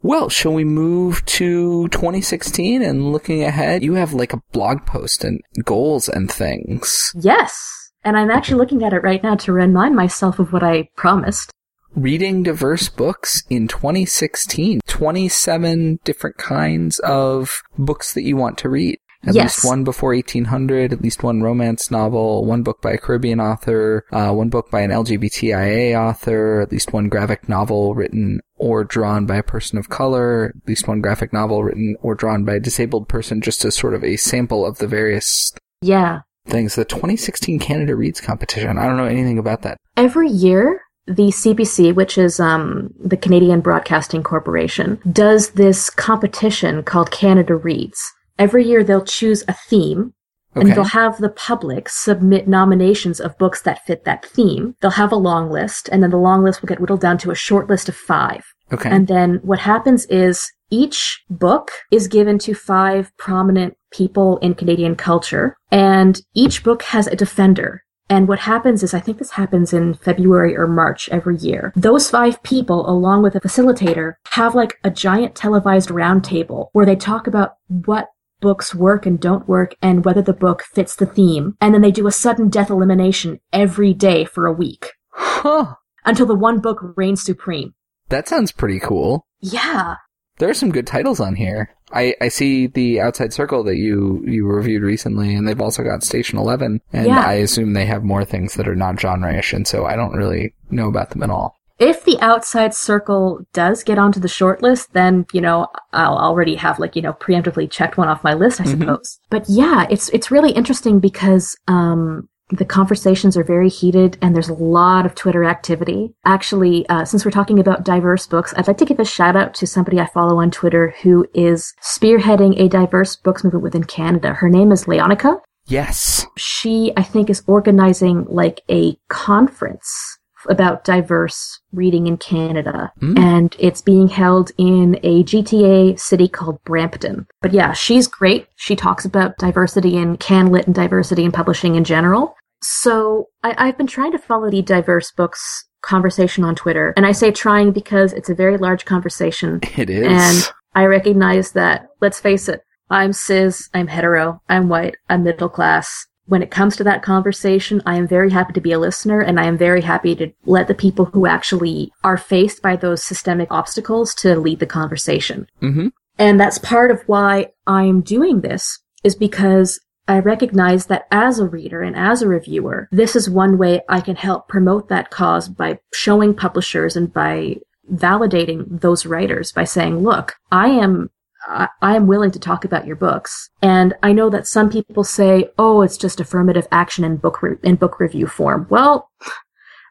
Well, 0.03 0.29
shall 0.29 0.53
we 0.53 0.63
move 0.63 1.25
to 1.25 1.89
2016 1.89 2.81
and 2.81 3.11
looking 3.11 3.43
ahead? 3.43 3.83
You 3.83 3.95
have 3.95 4.13
like 4.13 4.33
a 4.33 4.43
blog 4.53 4.87
post 4.87 5.25
and 5.25 5.41
goals 5.65 6.09
and 6.09 6.31
things. 6.31 7.13
Yes. 7.17 7.86
And 8.07 8.17
I'm 8.17 8.31
actually 8.31 8.59
looking 8.59 8.85
at 8.85 8.93
it 8.93 9.03
right 9.03 9.21
now 9.21 9.35
to 9.35 9.53
remind 9.53 9.97
myself 9.97 10.39
of 10.39 10.53
what 10.53 10.63
I 10.63 10.89
promised. 10.97 11.51
Reading 11.97 12.45
diverse 12.45 12.89
books 12.89 13.43
in 13.51 13.67
2016. 13.67 14.81
27 14.87 15.99
different 16.05 16.37
kinds 16.37 17.01
of 17.01 17.63
books 17.77 18.15
that 18.15 18.23
you 18.23 18.37
want 18.37 18.59
to 18.59 18.69
read. 18.69 18.99
At 19.27 19.35
Yes. 19.35 19.57
least 19.59 19.65
one 19.67 19.83
before 19.83 20.15
1800, 20.15 20.93
at 20.93 21.03
least 21.03 21.25
one 21.25 21.43
romance 21.43 21.91
novel, 21.91 22.45
one 22.45 22.63
book 22.63 22.81
by 22.81 22.93
a 22.93 22.99
Caribbean 22.99 23.41
author, 23.41 24.05
uh, 24.13 24.31
one 24.31 24.51
book 24.51 24.71
by 24.71 24.83
an 24.83 24.93
LGBTIA 24.93 25.97
author, 25.99 26.61
at 26.61 26.71
least 26.71 26.93
one 26.93 27.09
graphic 27.09 27.49
novel 27.49 27.97
written 27.97 28.39
or 28.55 28.85
drawn 28.85 29.27
by 29.27 29.35
a 29.37 29.43
person 29.43 29.79
of 29.79 29.89
color, 29.89 30.53
at 30.63 30.69
least 30.69 30.87
one 30.87 31.01
graphic 31.01 31.33
novel 31.33 31.65
written 31.65 31.97
or 32.03 32.15
drawn 32.15 32.45
by 32.45 32.55
a 32.55 32.61
disabled 32.61 33.09
person, 33.09 33.41
just 33.41 33.65
as 33.65 33.75
sort 33.75 33.95
of 33.95 34.05
a 34.05 34.15
sample 34.17 34.65
of 34.65 34.79
the 34.79 34.87
various 34.87 35.53
Yeah. 35.83 36.21
Things. 36.47 36.75
The 36.75 36.85
2016 36.85 37.59
Canada 37.59 37.95
Reads 37.95 38.21
competition. 38.21 38.79
I 38.79 38.87
don't 38.87 38.97
know 38.97 39.05
anything 39.05 39.39
about 39.39 39.63
that. 39.63 39.79
Every 39.97 40.29
year, 40.29 40.81
the 41.07 41.29
CBC, 41.29 41.95
which 41.95 42.19
is 42.19 42.41
um, 42.41 42.91
the 42.99 43.17
Canadian 43.17 43.61
Broadcasting 43.61 44.23
Corporation, 44.23 45.01
does 45.13 45.51
this 45.51 45.91
competition 45.91 46.83
called 46.83 47.11
Canada 47.11 47.55
Reads. 47.55 48.01
Every 48.39 48.67
year, 48.67 48.83
they'll 48.85 49.05
choose 49.05 49.45
a 49.49 49.53
theme, 49.55 50.13
Okay. 50.57 50.69
and 50.69 50.77
they'll 50.77 50.85
have 50.85 51.19
the 51.19 51.29
public 51.29 51.89
submit 51.89 52.49
nominations 52.49 53.21
of 53.21 53.37
books 53.39 53.61
that 53.63 53.85
fit 53.87 54.05
that 54.05 54.25
theme. 54.25 54.75
They'll 54.81 54.91
have 54.93 55.13
a 55.13 55.17
long 55.17 55.51
list, 55.51 55.89
and 55.93 56.03
then 56.03 56.11
the 56.11 56.17
long 56.17 56.43
list 56.43 56.63
will 56.63 56.69
get 56.69 56.81
whittled 56.81 57.01
down 57.01 57.19
to 57.19 57.31
a 57.31 57.35
short 57.35 57.69
list 57.69 57.89
of 57.91 57.95
five. 57.97 58.43
Okay. 58.73 58.91
And 58.91 59.07
then 59.07 59.41
what 59.43 59.59
happens 59.61 60.07
is 60.07 60.51
each 60.71 61.23
book 61.31 61.71
is 61.93 62.09
given 62.09 62.39
to 62.41 62.55
five 62.55 63.13
prominent 63.19 63.77
people 63.97 64.39
in 64.39 64.55
Canadian 64.55 64.95
culture, 64.97 65.57
and 65.71 66.21
each 66.35 66.63
book 66.63 66.83
has 66.83 67.07
a 67.07 67.17
defender. 67.17 67.83
And 68.09 68.29
what 68.29 68.39
happens 68.41 68.83
is, 68.83 68.95
I 68.95 69.01
think 69.01 69.19
this 69.19 69.33
happens 69.33 69.73
in 69.73 69.95
February 69.95 70.57
or 70.57 70.69
March 70.69 71.09
every 71.09 71.37
year. 71.39 71.73
Those 71.75 72.09
five 72.09 72.41
people, 72.43 72.89
along 72.89 73.23
with 73.23 73.35
a 73.35 73.41
facilitator, 73.41 74.15
have 74.31 74.55
like 74.55 74.79
a 74.85 74.91
giant 74.91 75.35
televised 75.35 75.89
roundtable 75.89 76.69
where 76.73 76.87
they 76.87 76.95
talk 76.95 77.27
about 77.27 77.55
what 77.67 78.09
books 78.41 78.75
work 78.75 79.07
and 79.07 79.19
don't 79.19 79.49
work 79.49 79.75
and 79.83 80.05
whether 80.05 80.23
the 80.23 80.33
book 80.33 80.63
fits 80.63 80.95
the 80.95 81.07
theme. 81.07 81.57
And 81.61 81.75
then 81.75 81.83
they 81.83 81.91
do 81.91 82.07
a 82.07 82.13
sudden 82.13 82.49
death 82.49 82.71
elimination 82.71 83.41
every 83.53 83.93
day 83.93 84.25
for 84.25 84.47
a 84.47 84.53
week 84.53 84.93
huh. 85.11 85.75
until 86.05 86.27
the 86.27 86.35
one 86.35 86.61
book 86.61 86.79
reigns 86.97 87.25
supreme. 87.25 87.75
That 88.09 88.29
sounds 88.29 88.53
pretty 88.53 88.79
cool. 88.79 89.27
Yeah. 89.41 89.97
There 90.39 90.51
are 90.51 90.55
some 90.55 90.71
good 90.71 90.87
titles 90.87 91.21
on 91.21 91.35
here. 91.35 91.71
I, 91.93 92.15
I 92.21 92.29
see 92.29 92.67
the 92.67 93.01
Outside 93.01 93.33
Circle 93.33 93.63
that 93.65 93.77
you, 93.77 94.23
you 94.27 94.45
reviewed 94.47 94.83
recently, 94.83 95.35
and 95.35 95.47
they've 95.47 95.61
also 95.61 95.83
got 95.85 96.03
Station 96.03 96.39
11, 96.39 96.81
and 96.93 97.07
Yeah. 97.07 97.21
I 97.25 97.35
assume 97.35 97.73
they 97.73 97.87
have 97.87 98.03
more 98.03 98.25
things 98.25 98.55
that 98.55 98.67
are 98.69 98.75
not 98.75 99.01
genre-ish, 99.01 99.53
and 99.53 99.67
so 99.67 99.87
I 99.87 99.95
don't 99.97 100.13
really 100.17 100.53
know 100.71 100.89
about 100.89 101.11
them 101.11 101.23
at 101.23 101.31
all. 101.31 101.55
if 101.79 102.05
the 102.07 102.19
outside 102.23 102.73
circle 102.75 103.41
does 103.53 103.85
get 103.85 103.99
onto 103.99 104.19
the 104.19 104.29
short 104.29 104.63
list, 104.63 104.95
then 104.95 105.27
you 105.35 105.43
know 105.43 105.67
I'll 105.93 106.17
already 106.17 106.55
have 106.57 106.79
like 106.79 106.97
you 106.97 107.03
know 107.03 107.13
preemptively 107.13 107.71
checked 107.71 107.99
one 107.99 108.09
off 108.09 108.25
my 108.25 108.33
list, 108.33 108.63
I 108.63 108.65
Mhm. 108.65 108.81
suppose. 108.81 109.19
But 109.29 109.45
yeah, 109.47 109.87
it's 109.91 110.09
it's 110.09 110.31
really 110.31 110.53
interesting 110.53 111.01
because 111.01 111.55
um, 111.69 112.29
the 112.51 112.65
conversations 112.65 113.37
are 113.37 113.45
very 113.45 113.69
heated 113.69 114.17
and 114.23 114.35
there's 114.35 114.49
a 114.49 114.55
lot 114.55 115.05
of 115.05 115.15
Twitter 115.15 115.45
activity. 115.45 116.15
Actually, 116.25 116.89
uh, 116.89 117.05
since 117.05 117.25
we're 117.25 117.31
talking 117.31 117.59
about 117.59 117.85
diverse 117.85 118.27
books, 118.27 118.55
I'd 118.57 118.69
like 118.69 118.79
to 118.79 118.85
give 118.85 119.01
a 119.01 119.05
shout 119.05 119.37
out 119.37 119.55
to 119.55 119.67
somebody 119.67 120.01
I 120.01 120.07
follow 120.07 120.39
on 120.39 120.51
Twitter 120.51 120.95
who 121.03 121.27
is 121.35 121.75
spearheading 121.83 122.61
a 122.61 122.69
diverse 122.69 123.17
books 123.17 123.43
movement 123.43 123.65
within 123.65 123.85
Canada. 123.85 124.35
Her 124.35 124.49
name 124.49 124.71
is 124.71 124.85
Leonica 124.85 125.41
Yes. 125.69 126.25
she 126.37 126.93
i 126.97 127.03
think 127.03 127.29
is 127.29 127.43
organizing 127.49 128.25
like 128.29 128.61
a 128.71 128.97
conference 129.09 130.19
about 130.51 130.85
diverse 130.85 131.61
reading 131.73 132.07
in 132.07 132.17
canada 132.17 132.93
Mm. 133.01 133.19
and 133.19 133.57
it's 133.59 133.81
being 133.83 134.09
held 134.09 134.51
in 134.59 134.99
a 135.03 135.23
gta 135.25 135.99
city 135.99 136.29
called 136.29 136.63
brampton 136.65 137.27
but 137.43 137.53
yeah 137.53 137.73
she's 137.73 138.07
great 138.07 138.47
she 138.57 138.75
talks 138.77 139.05
about 139.05 139.37
diversity 139.39 139.97
in 139.97 140.17
canlit 140.17 140.67
and 140.67 140.75
diversity 140.75 141.25
in 141.25 141.33
publishing 141.33 141.75
in 141.75 141.85
general 141.85 142.35
so 142.63 143.27
I, 143.43 143.55
i've 143.59 143.77
been 143.79 143.87
trying 143.87 144.13
to 144.13 144.19
follow 144.19 144.51
the 144.51 144.63
diverse 144.63 145.13
books 145.13 145.65
conversation 145.83 146.43
on 146.43 146.57
Twitter. 146.57 146.93
And 146.97 147.07
I 147.07 147.13
say 147.13 147.31
trying 147.31 147.71
because 147.71 148.13
it's 148.13 148.29
a 148.29 148.35
very 148.35 148.59
large 148.59 148.85
conversation. 148.85 149.61
It 149.77 149.89
is. 149.89 150.05
And 150.05 150.53
I 150.75 150.87
recognize 150.87 151.53
that, 151.53 151.87
let's 152.01 152.19
face 152.19 152.49
it, 152.49 152.61
I'm 152.91 153.13
cis, 153.13 153.69
I'm 153.73 153.87
hetero, 153.87 154.43
I'm 154.49 154.69
white, 154.69 154.97
I'm 155.09 155.23
middle 155.23 155.49
class. 155.49 156.07
When 156.27 156.43
it 156.43 156.51
comes 156.51 156.77
to 156.77 156.85
that 156.85 157.03
conversation, 157.03 157.83
I 157.87 157.97
am 157.97 158.09
very 158.09 158.31
happy 158.31 158.53
to 158.55 158.61
be 158.61 158.73
a 158.73 158.79
listener 158.79 159.21
and 159.21 159.39
I 159.39 159.45
am 159.45 159.57
very 159.57 159.83
happy 159.83 160.15
to 160.17 160.33
let 160.45 160.69
the 160.69 160.75
people 160.75 161.07
who 161.07 161.27
actually 161.27 161.93
are 162.03 162.17
faced 162.17 162.63
by 162.63 162.77
those 162.77 163.03
systemic 163.03 163.49
obstacles 163.51 164.15
to 164.17 164.37
lead 164.37 164.61
the 164.61 164.67
conversation. 164.67 165.47
hmm 165.61 165.89
And 166.19 166.39
that's 166.41 166.59
part 166.59 166.91
of 166.91 167.03
why 167.07 167.53
I'm 167.67 168.01
doing 168.01 168.41
this 168.41 168.79
is 169.05 169.15
because 169.15 169.81
I 170.09 170.19
recognize 170.21 170.87
that 170.87 171.07
as 171.11 171.39
a 171.39 171.47
reader 171.47 171.83
and 171.83 171.97
as 171.97 172.23
a 172.23 172.29
reviewer, 172.29 172.89
this 172.93 173.17
is 173.17 173.29
one 173.29 173.59
way 173.59 173.83
I 173.89 174.01
can 174.01 174.17
help 174.17 174.49
promote 174.49 174.89
that 174.89 175.11
cause 175.11 175.49
by 175.49 175.79
showing 175.93 176.35
publishers 176.35 176.97
and 176.97 177.13
by 177.13 177.57
validating 177.93 178.81
those 178.81 179.07
writers 179.07 179.53
by 179.53 179.65
saying, 179.65 179.99
look, 179.99 180.35
I 180.51 180.69
am 180.69 181.11
I 181.47 181.97
am 181.97 182.07
willing 182.07 182.31
to 182.33 182.39
talk 182.39 182.65
about 182.65 182.87
your 182.87 182.97
books. 182.97 183.51
And 183.63 183.95
I 184.03 184.13
know 184.13 184.31
that 184.31 184.47
some 184.47 184.71
people 184.71 185.05
say, 185.05 185.51
"Oh, 185.59 185.83
it's 185.83 185.97
just 185.97 186.21
affirmative 186.21 186.67
action 186.73 187.05
in 187.05 187.17
book 187.17 187.43
re- 187.43 187.57
in 187.63 187.77
book 187.77 188.01
review 188.01 188.27
form." 188.27 188.67
Well, 188.69 189.11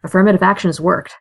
affirmative 0.04 0.44
action 0.44 0.70
has 0.70 0.82
worked. 0.82 1.14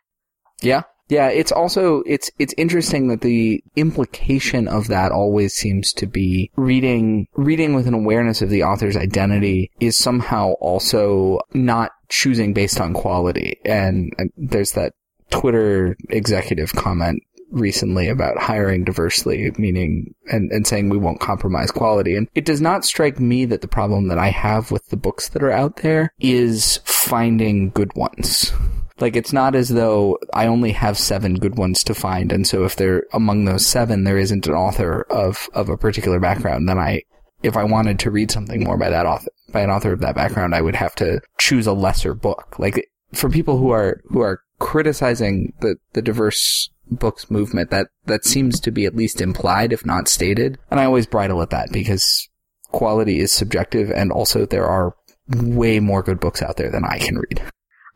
Yeah. 0.61 0.83
Yeah, 1.07 1.27
it's 1.29 1.51
also 1.51 2.01
it's 2.07 2.31
it's 2.39 2.55
interesting 2.57 3.09
that 3.09 3.21
the 3.21 3.63
implication 3.75 4.67
of 4.67 4.87
that 4.87 5.11
always 5.11 5.53
seems 5.53 5.93
to 5.93 6.07
be 6.07 6.49
reading 6.55 7.27
reading 7.35 7.75
with 7.75 7.85
an 7.85 7.93
awareness 7.93 8.41
of 8.41 8.49
the 8.49 8.63
author's 8.63 8.97
identity 8.97 9.69
is 9.79 9.99
somehow 9.99 10.53
also 10.53 11.41
not 11.53 11.91
choosing 12.09 12.53
based 12.53 12.79
on 12.79 12.93
quality. 12.93 13.59
And, 13.65 14.13
and 14.17 14.31
there's 14.35 14.71
that 14.71 14.93
Twitter 15.29 15.95
executive 16.09 16.73
comment 16.73 17.21
recently 17.51 18.07
about 18.07 18.37
hiring 18.37 18.83
diversely, 18.83 19.51
meaning 19.57 20.13
and, 20.31 20.51
and 20.51 20.65
saying 20.65 20.89
we 20.89 20.97
won't 20.97 21.19
compromise 21.19 21.71
quality. 21.71 22.15
And 22.15 22.27
it 22.35 22.45
does 22.45 22.61
not 22.61 22.85
strike 22.85 23.19
me 23.19 23.45
that 23.45 23.61
the 23.61 23.67
problem 23.67 24.07
that 24.07 24.17
I 24.17 24.29
have 24.29 24.71
with 24.71 24.87
the 24.87 24.97
books 24.97 25.29
that 25.29 25.43
are 25.43 25.51
out 25.51 25.77
there 25.77 26.13
is 26.19 26.79
finding 26.83 27.69
good 27.69 27.93
ones. 27.95 28.51
Like 28.99 29.15
it's 29.15 29.33
not 29.33 29.55
as 29.55 29.69
though 29.69 30.17
I 30.33 30.47
only 30.47 30.71
have 30.71 30.97
seven 30.97 31.35
good 31.35 31.57
ones 31.57 31.83
to 31.83 31.93
find, 31.93 32.31
and 32.31 32.47
so 32.47 32.63
if 32.63 32.77
they're 32.77 33.03
among 33.11 33.43
those 33.43 33.65
seven, 33.65 34.05
there 34.05 34.17
isn't 34.17 34.47
an 34.47 34.53
author 34.53 35.05
of 35.09 35.49
of 35.53 35.67
a 35.67 35.77
particular 35.77 36.19
background, 36.19 36.69
then 36.69 36.79
I 36.79 37.01
if 37.43 37.57
I 37.57 37.65
wanted 37.65 37.99
to 37.99 38.11
read 38.11 38.31
something 38.31 38.63
more 38.63 38.77
by 38.77 38.89
that 38.89 39.05
author 39.05 39.29
by 39.51 39.61
an 39.61 39.69
author 39.69 39.91
of 39.91 39.99
that 39.99 40.15
background, 40.15 40.55
I 40.55 40.61
would 40.61 40.75
have 40.75 40.95
to 40.95 41.19
choose 41.37 41.67
a 41.67 41.73
lesser 41.73 42.13
book. 42.13 42.55
Like 42.57 42.89
for 43.13 43.29
people 43.29 43.57
who 43.57 43.71
are 43.71 44.01
who 44.05 44.21
are 44.21 44.41
criticizing 44.59 45.53
the 45.59 45.75
the 45.91 46.01
diverse 46.01 46.69
books 46.89 47.29
movement, 47.29 47.71
that 47.71 47.87
that 48.05 48.25
seems 48.25 48.59
to 48.61 48.71
be 48.71 48.85
at 48.85 48.95
least 48.95 49.21
implied, 49.21 49.73
if 49.73 49.85
not 49.85 50.07
stated. 50.07 50.57
And 50.69 50.79
I 50.79 50.85
always 50.85 51.07
bridle 51.07 51.41
at 51.41 51.49
that 51.49 51.69
because 51.71 52.27
quality 52.71 53.19
is 53.19 53.31
subjective, 53.31 53.89
and 53.91 54.11
also 54.11 54.45
there 54.45 54.67
are 54.67 54.95
way 55.29 55.79
more 55.79 56.03
good 56.03 56.19
books 56.19 56.41
out 56.41 56.57
there 56.57 56.71
than 56.71 56.85
I 56.85 56.99
can 56.99 57.17
read. 57.17 57.41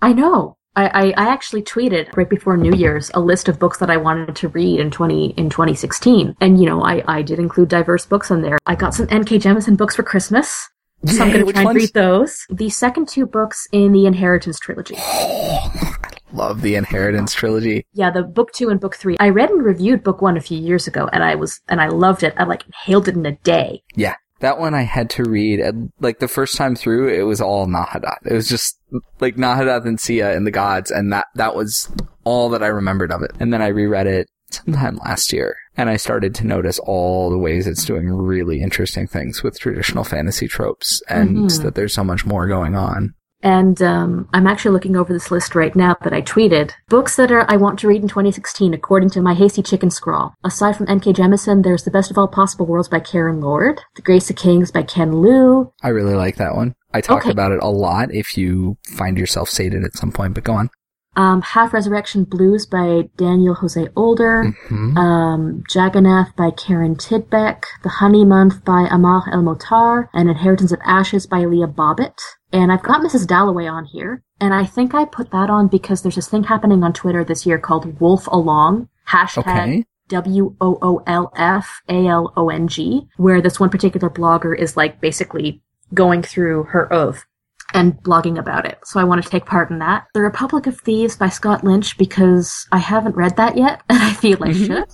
I 0.02 0.14
know. 0.14 0.58
I, 0.76 0.86
I, 0.88 1.26
I 1.26 1.30
actually 1.30 1.64
tweeted 1.64 2.16
right 2.16 2.30
before 2.30 2.56
New 2.56 2.74
Year's 2.74 3.12
a 3.14 3.20
list 3.20 3.50
of 3.50 3.60
books 3.60 3.80
that 3.80 3.90
I 3.90 3.98
wanted 3.98 4.36
to 4.38 4.48
read 4.50 4.80
in 4.80 4.92
twenty 4.92 5.32
in 5.32 5.50
2016, 5.50 6.36
and 6.40 6.60
you 6.60 6.66
know 6.66 6.84
I, 6.84 7.04
I 7.08 7.22
did 7.22 7.40
include 7.40 7.70
diverse 7.70 8.06
books 8.06 8.32
on 8.32 8.42
there. 8.42 8.58
I 8.66 8.76
got 8.76 8.94
some 8.94 9.08
N.K. 9.10 9.40
Jemisin 9.40 9.78
books 9.78 9.96
for 9.96 10.04
Christmas, 10.04 10.70
so 11.06 11.24
I'm 11.24 11.32
going 11.32 11.46
to 11.46 11.54
try 11.54 11.64
and 11.64 11.76
read 11.76 11.94
those. 11.94 12.46
The 12.50 12.70
second 12.70 13.08
two 13.08 13.26
books 13.26 13.68
in 13.72 13.92
the 13.94 14.06
Inheritance 14.06 14.60
trilogy. 14.60 14.96
Oh. 14.98 15.94
Love 16.34 16.62
the 16.62 16.76
Inheritance 16.76 17.34
trilogy. 17.34 17.86
Yeah, 17.94 18.12
the 18.12 18.24
book 18.24 18.52
two 18.54 18.70
and 18.70 18.80
book 18.80 18.96
three. 18.96 19.18
I 19.20 19.30
read 19.30 19.50
and 19.50 19.64
reviewed 19.64 20.04
book 20.04 20.22
one 20.22 20.38
a 20.38 20.42
few 20.42 20.58
years 20.60 20.88
ago, 20.88 21.10
and 21.12 21.24
I 21.24 21.36
was 21.36 21.60
and 21.68 21.82
I 21.82 21.88
loved 21.88 22.24
it. 22.24 22.34
I 22.38 22.44
like 22.44 22.66
inhaled 22.66 23.08
it 23.08 23.16
in 23.16 23.26
a 23.26 23.36
day. 23.38 23.84
Yeah. 23.96 24.16
That 24.42 24.58
one 24.58 24.74
I 24.74 24.84
had 24.84 25.10
to 25.12 25.24
read, 25.26 25.60
like 26.00 26.20
the 26.20 26.30
first 26.30 26.56
time 26.56 26.74
through, 26.74 27.10
it 27.10 27.24
was 27.24 27.42
all 27.42 27.68
Nahadoth. 27.68 28.26
It 28.26 28.32
was 28.34 28.48
just 28.48 28.80
like 29.20 29.36
Nahadoth 29.36 29.86
and 29.86 29.98
Sieh 30.00 30.34
and 30.34 30.48
the 30.48 30.52
gods, 30.52 30.92
and 30.92 31.12
that, 31.12 31.26
that 31.36 31.56
was 31.56 31.92
all 32.24 32.48
that 32.52 32.64
I 32.64 32.68
remembered 32.68 33.12
of 33.12 33.22
it. 33.22 33.32
And 33.42 33.52
then 33.52 33.62
I 33.62 33.68
reread 33.68 34.08
it 34.08 34.30
sometime 34.50 34.96
last 35.04 35.34
year, 35.34 35.58
and 35.76 35.90
I 35.90 35.98
started 35.98 36.34
to 36.36 36.48
notice 36.48 36.80
all 36.80 37.30
the 37.30 37.38
ways 37.38 37.68
it's 37.68 37.84
doing 37.84 38.08
really 38.10 38.62
interesting 38.62 39.08
things 39.08 39.44
with 39.44 39.60
traditional 39.60 40.06
fantasy 40.06 40.48
tropes, 40.48 41.02
and 41.10 41.50
Mhm. 41.50 41.64
that 41.64 41.76
there's 41.76 41.94
so 41.94 42.06
much 42.06 42.26
more 42.26 42.48
going 42.48 42.78
on. 42.78 43.16
And 43.42 43.82
um, 43.82 44.28
I'm 44.34 44.48
actually 44.48 44.72
looking 44.72 44.96
over 44.96 45.14
this 45.14 45.32
list 45.32 45.56
right 45.56 45.76
now 45.76 45.96
that 46.04 46.14
I 46.14 46.22
tweeted. 46.22 46.72
Books 46.90 47.16
that 47.16 47.32
are 47.32 47.46
I 47.50 47.56
want 47.56 47.80
to 47.80 47.88
read 47.88 48.02
in 48.02 48.08
2016, 48.10 48.74
according 48.74 49.10
to 49.12 49.22
my 49.22 49.34
hasty 49.34 49.62
chicken 49.64 49.90
scrawl. 49.90 50.36
Aside 50.44 50.76
from 50.76 50.90
N.K. 50.90 51.14
Jemisin, 51.14 51.64
there's 51.64 51.84
The 51.84 51.92
Best 51.92 52.12
of 52.12 52.18
All 52.18 52.28
Possible 52.28 52.66
Worlds 52.66 52.90
by 52.90 53.00
Karen 53.00 53.40
Lord, 53.40 53.80
The 53.96 54.02
Grace 54.02 54.30
of 54.30 54.36
Kings 54.36 54.72
by 54.72 54.84
Ken 54.84 55.22
Liu. 55.22 55.72
I 55.82 55.90
really 55.90 56.16
like 56.16 56.36
that 56.36 56.56
one. 56.56 56.76
I 56.94 57.02
talk 57.02 57.22
Okay. 57.22 57.32
about 57.32 57.52
it 57.52 57.60
a 57.62 57.70
lot 57.70 58.14
if 58.14 58.38
you 58.38 58.78
find 58.98 59.18
yourself 59.18 59.48
sated 59.50 59.84
at 59.84 59.96
some 59.96 60.12
point, 60.12 60.34
but 60.34 60.44
go 60.44 60.54
on. 60.54 60.70
Um, 61.16 61.42
Half 61.42 61.74
Resurrection 61.74 62.24
Blues 62.24 62.66
by 62.66 63.10
Daniel 63.18 63.56
Jose 63.56 63.88
Older. 63.96 64.56
hmm 64.68 64.98
Um, 64.98 65.64
Jagannath 65.74 66.36
by 66.36 66.52
Karin 66.52 66.96
Tidbeck. 66.96 67.64
The 67.84 67.90
Honey 67.90 68.24
Month 68.26 68.64
by 68.64 68.88
Amal 68.90 69.24
El-Mohtar. 69.32 70.08
And 70.14 70.30
Inheritance 70.30 70.72
of 70.72 70.80
Ashes 70.86 71.26
by 71.28 71.40
Leah 71.46 71.68
Bobet. 71.68 72.18
And 72.54 72.72
I've 72.72 72.84
got 72.84 73.02
Mrs. 73.02 73.28
Dalloway 73.28 73.68
on 73.68 73.86
here. 73.86 74.24
And 74.40 74.54
I 74.54 74.66
think 74.66 74.94
I 74.94 75.06
put 75.06 75.32
that 75.32 75.50
on 75.50 75.68
because 75.68 76.02
there's 76.02 76.16
this 76.16 76.30
thing 76.30 76.44
happening 76.44 76.84
on 76.84 76.94
Twitter 76.94 77.24
this 77.24 77.46
year 77.46 77.58
called 77.60 78.00
Woolfalong. 78.00 78.88
Hashtag 79.10 79.40
Okay. 79.40 79.86
W 80.10 80.56
O 80.62 80.78
O 80.82 81.04
L 81.06 81.32
F 81.36 81.82
A 81.88 82.08
L 82.08 82.34
O 82.36 82.50
N 82.50 82.68
G, 82.68 83.08
where 83.18 83.42
this 83.42 83.60
one 83.60 83.70
particular 83.70 84.10
blogger 84.10 84.58
is 84.58 84.76
like 84.76 85.00
basically 85.02 85.62
going 85.94 86.22
through 86.24 86.64
her 86.66 86.92
oath 86.94 87.26
and 87.74 87.94
blogging 88.04 88.38
about 88.40 88.66
it. 88.66 88.80
So 88.86 89.00
I 89.00 89.04
want 89.04 89.24
to 89.24 89.30
take 89.30 89.46
part 89.46 89.70
in 89.70 89.80
that. 89.80 90.06
The 90.14 90.22
Republic 90.22 90.66
of 90.68 90.80
Thieves 90.80 91.16
by 91.16 91.30
Scott 91.30 91.64
Lynch 91.64 91.98
because 91.98 92.66
I 92.72 92.78
haven't 92.80 93.16
read 93.16 93.36
that 93.38 93.58
yet 93.58 93.82
and 93.90 94.00
I 94.02 94.14
feel 94.14 94.44
I 94.44 94.50
Mhm. 94.50 94.66
should. 94.68 94.86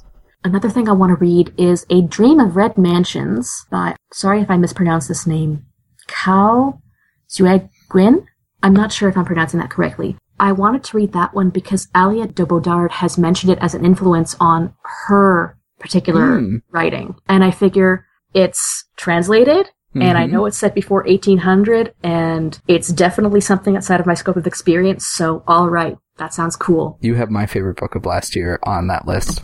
Another 0.43 0.69
thing 0.69 0.87
I 0.87 0.91
want 0.93 1.09
to 1.09 1.15
read 1.15 1.53
is 1.57 1.85
A 1.89 2.01
Dream 2.01 2.39
of 2.39 2.55
Red 2.55 2.77
Mansions 2.77 3.49
by, 3.71 3.95
sorry 4.13 4.41
if 4.41 4.51
I 4.51 4.57
mispronounce 4.57 5.07
this 5.07 5.25
name, 5.25 5.65
Cao 6.07 6.79
Xueqin. 7.29 8.25
I'm 8.63 8.73
not 8.75 8.91
sure 8.91 9.09
if 9.09 9.17
I'm 9.17 9.25
pronouncing 9.25 9.59
that 9.59 9.69
correctly. 9.69 10.17
I 10.39 10.51
wanted 10.51 10.83
to 10.85 10.97
read 10.97 11.13
that 11.13 11.33
one 11.33 11.49
because 11.49 11.87
Aliette 11.95 12.35
de 12.35 12.45
Bodard 12.45 12.91
has 12.91 13.17
mentioned 13.17 13.51
it 13.51 13.59
as 13.59 13.73
an 13.73 13.85
influence 13.85 14.35
on 14.39 14.73
her 15.07 15.57
particular 15.79 16.39
Hmm. 16.39 16.57
writing. 16.71 17.15
And 17.27 17.43
I 17.43 17.51
figure 17.51 18.05
it's 18.33 18.85
translated 18.97 19.69
and 19.95 20.17
I 20.17 20.27
Mhm. 20.27 20.31
know 20.31 20.45
it's 20.45 20.57
set 20.57 20.75
before 20.75 21.03
1800 21.07 21.93
and 22.03 22.59
it's 22.67 22.89
definitely 22.89 23.41
something 23.41 23.75
outside 23.77 23.99
of 23.99 24.05
my 24.05 24.13
scope 24.13 24.35
of 24.37 24.45
experience. 24.47 25.05
So, 25.07 25.43
all 25.47 25.69
right, 25.69 25.97
that 26.17 26.33
sounds 26.33 26.55
cool. 26.55 26.97
You 27.01 27.15
have 27.15 27.29
my 27.29 27.45
favorite 27.45 27.77
book 27.77 27.95
of 27.95 28.05
last 28.05 28.35
year 28.35 28.59
on 28.63 28.87
that 28.87 29.07
list. 29.07 29.41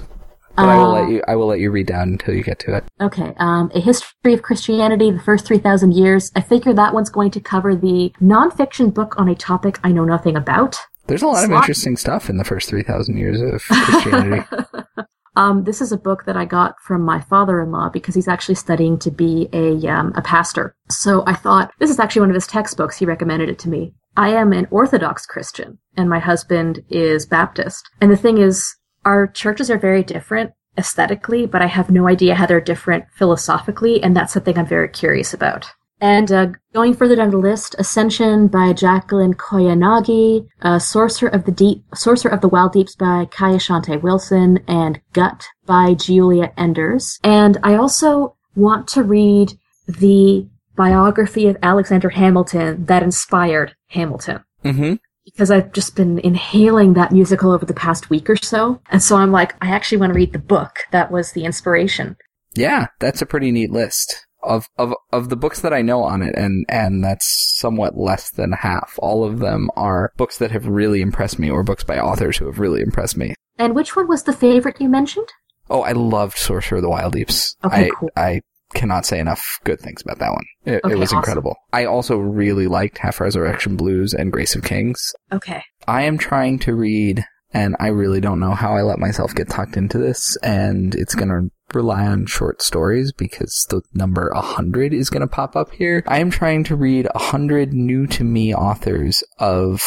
But 0.57 0.67
I 0.67 0.75
will 0.77 0.83
Uh, 0.87 1.01
let 1.01 1.09
you 1.09 1.21
I 1.29 1.35
will 1.37 1.47
let 1.47 1.59
you 1.61 1.71
read 1.71 1.87
down 1.87 2.09
until 2.09 2.33
you 2.35 2.43
get 2.43 2.59
to 2.59 2.75
it. 2.75 2.83
Okay, 3.01 3.33
um, 3.37 3.71
A 3.73 3.79
History 3.79 4.33
of 4.33 4.41
Christianity, 4.41 5.09
the 5.09 5.19
first 5.19 5.45
3,000 5.45 5.93
years. 5.93 6.29
I 6.35 6.41
figure 6.41 6.73
that 6.73 6.93
one's 6.93 7.09
going 7.09 7.31
to 7.31 7.39
cover 7.39 7.73
the 7.73 8.11
nonfiction 8.21 8.93
book 8.93 9.15
on 9.17 9.29
a 9.29 9.35
topic 9.35 9.79
I 9.81 9.93
know 9.93 10.03
nothing 10.03 10.35
about. 10.35 10.77
There's 11.07 11.21
a 11.23 11.27
lot 11.27 11.45
of 11.45 11.51
interesting 11.51 11.95
stuff 11.95 12.29
in 12.29 12.35
the 12.37 12.43
first 12.43 12.67
3000 12.69 13.17
years 13.17 13.39
of 13.41 13.63
Christianity. 13.63 14.43
um, 15.35 15.63
this 15.63 15.81
is 15.81 15.91
a 15.91 15.97
book 15.97 16.25
that 16.25 16.35
I 16.35 16.45
got 16.45 16.75
from 16.81 17.01
my 17.01 17.21
father-in-law 17.21 17.89
because 17.89 18.15
he's 18.15 18.27
actually 18.27 18.55
studying 18.55 18.99
to 18.99 19.11
be 19.11 19.49
a 19.53 19.87
um, 19.87 20.13
a 20.15 20.21
pastor. 20.21 20.75
So 20.89 21.23
I 21.25 21.33
thought 21.33 21.71
this 21.79 21.89
is 21.89 21.99
actually 21.99 22.21
one 22.21 22.29
of 22.29 22.35
his 22.35 22.47
textbooks. 22.47 22.97
He 22.97 23.05
recommended 23.05 23.49
it 23.49 23.59
to 23.59 23.69
me. 23.69 23.93
I 24.17 24.29
am 24.29 24.51
an 24.51 24.67
Orthodox 24.71 25.25
Christian, 25.25 25.79
and 25.95 26.09
my 26.09 26.19
husband 26.19 26.83
is 26.89 27.25
Baptist. 27.25 27.89
And 28.01 28.11
the 28.11 28.17
thing 28.17 28.37
is, 28.37 28.75
our 29.05 29.25
churches 29.25 29.71
are 29.71 29.79
very 29.79 30.03
different 30.03 30.51
aesthetically, 30.77 31.45
but 31.45 31.61
I 31.61 31.67
have 31.67 31.89
no 31.89 32.07
idea 32.07 32.35
how 32.35 32.45
they're 32.45 32.61
different 32.61 33.05
philosophically, 33.15 34.03
and 34.03 34.15
that's 34.15 34.33
something 34.33 34.57
I'm 34.57 34.65
very 34.65 34.89
curious 34.89 35.33
about. 35.33 35.71
And 36.01 36.31
uh, 36.31 36.47
going 36.73 36.95
further 36.95 37.15
down 37.15 37.29
the 37.29 37.37
list, 37.37 37.75
Ascension 37.77 38.47
by 38.47 38.73
Jacqueline 38.73 39.35
Koyanagi, 39.35 40.47
uh, 40.63 40.79
Sorcerer 40.79 41.29
of 41.29 41.45
the 41.45 41.51
Deep, 41.51 41.83
Sorcerer 41.93 42.31
of 42.31 42.41
the 42.41 42.49
Wild 42.49 42.73
Deeps 42.73 42.95
by 42.95 43.25
Kai 43.25 43.51
Ashante 43.51 44.01
Wilson, 44.01 44.59
and 44.67 44.99
Gut 45.13 45.45
by 45.67 45.93
Giulia 45.93 46.51
Enders. 46.57 47.19
And 47.23 47.59
I 47.61 47.75
also 47.75 48.35
want 48.55 48.87
to 48.89 49.03
read 49.03 49.53
the 49.87 50.47
biography 50.75 51.47
of 51.47 51.57
Alexander 51.61 52.09
Hamilton 52.09 52.85
that 52.85 53.03
inspired 53.03 53.75
Hamilton 53.89 54.43
hmm 54.63 54.93
because 55.25 55.51
I've 55.51 55.71
just 55.71 55.95
been 55.95 56.17
inhaling 56.19 56.93
that 56.93 57.11
musical 57.11 57.51
over 57.51 57.63
the 57.63 57.75
past 57.75 58.09
week 58.09 58.27
or 58.27 58.35
so. 58.35 58.81
And 58.89 59.03
so 59.03 59.17
I'm 59.17 59.31
like, 59.31 59.55
I 59.63 59.69
actually 59.69 59.99
want 59.99 60.11
to 60.11 60.17
read 60.17 60.33
the 60.33 60.39
book 60.39 60.79
that 60.91 61.11
was 61.11 61.31
the 61.31 61.45
inspiration. 61.45 62.17
Yeah, 62.55 62.87
that's 62.99 63.21
a 63.21 63.27
pretty 63.27 63.51
neat 63.51 63.71
list. 63.71 64.25
Of 64.43 64.67
of 64.77 64.93
of 65.11 65.29
the 65.29 65.35
books 65.35 65.61
that 65.61 65.73
I 65.73 65.81
know 65.81 66.03
on 66.03 66.21
it, 66.21 66.35
and 66.35 66.65
and 66.69 67.03
that's 67.03 67.55
somewhat 67.59 67.97
less 67.97 68.29
than 68.31 68.51
half. 68.53 68.97
All 68.99 69.23
of 69.23 69.39
them 69.39 69.69
are 69.75 70.11
books 70.17 70.37
that 70.37 70.51
have 70.51 70.67
really 70.67 71.01
impressed 71.01 71.39
me, 71.39 71.49
or 71.49 71.63
books 71.63 71.83
by 71.83 71.99
authors 71.99 72.37
who 72.37 72.45
have 72.45 72.59
really 72.59 72.81
impressed 72.81 73.17
me. 73.17 73.35
And 73.57 73.75
which 73.75 73.95
one 73.95 74.07
was 74.07 74.23
the 74.23 74.33
favorite 74.33 74.81
you 74.81 74.89
mentioned? 74.89 75.27
Oh, 75.69 75.81
I 75.81 75.91
loved 75.91 76.37
Sorcerer 76.37 76.77
of 76.79 76.81
the 76.83 76.89
Wild 76.89 77.13
Deeps. 77.13 77.55
Okay, 77.63 77.85
I, 77.85 77.89
cool. 77.89 78.09
I 78.17 78.41
cannot 78.73 79.05
say 79.05 79.19
enough 79.19 79.59
good 79.63 79.79
things 79.79 80.01
about 80.01 80.19
that 80.19 80.31
one. 80.31 80.45
It, 80.65 80.81
Okay, 80.83 80.93
it 80.93 80.97
was 80.97 81.09
awesome. 81.09 81.19
incredible. 81.19 81.55
I 81.71 81.85
also 81.85 82.17
really 82.17 82.67
liked 82.67 82.97
Half 82.97 83.19
Resurrection 83.19 83.75
Blues 83.75 84.13
and 84.13 84.31
Grace 84.31 84.55
of 84.55 84.63
Kings. 84.63 85.13
Okay. 85.31 85.61
I 85.87 86.03
am 86.03 86.17
trying 86.17 86.59
to 86.59 86.73
read, 86.75 87.23
and 87.53 87.75
I 87.79 87.87
really 87.87 88.21
don't 88.21 88.39
know 88.39 88.51
how 88.53 88.75
I 88.75 88.81
let 88.81 88.99
myself 88.99 89.35
get 89.35 89.49
tucked 89.49 89.77
into 89.77 89.97
this, 89.97 90.35
and 90.43 90.95
it's 90.95 91.15
gonna 91.15 91.41
rely 91.73 92.05
on 92.05 92.25
short 92.25 92.61
stories 92.61 93.11
because 93.11 93.65
the 93.69 93.81
number 93.93 94.31
100 94.33 94.93
is 94.93 95.09
gonna 95.09 95.27
pop 95.27 95.55
up 95.55 95.71
here. 95.71 96.03
I 96.07 96.19
am 96.19 96.29
trying 96.31 96.63
to 96.65 96.75
read 96.75 97.07
100 97.13 97.73
new 97.73 98.07
to 98.07 98.23
me 98.23 98.53
authors 98.53 99.23
of 99.39 99.81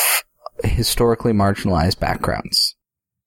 historically 0.62 1.32
marginalized 1.32 1.98
backgrounds. 2.00 2.74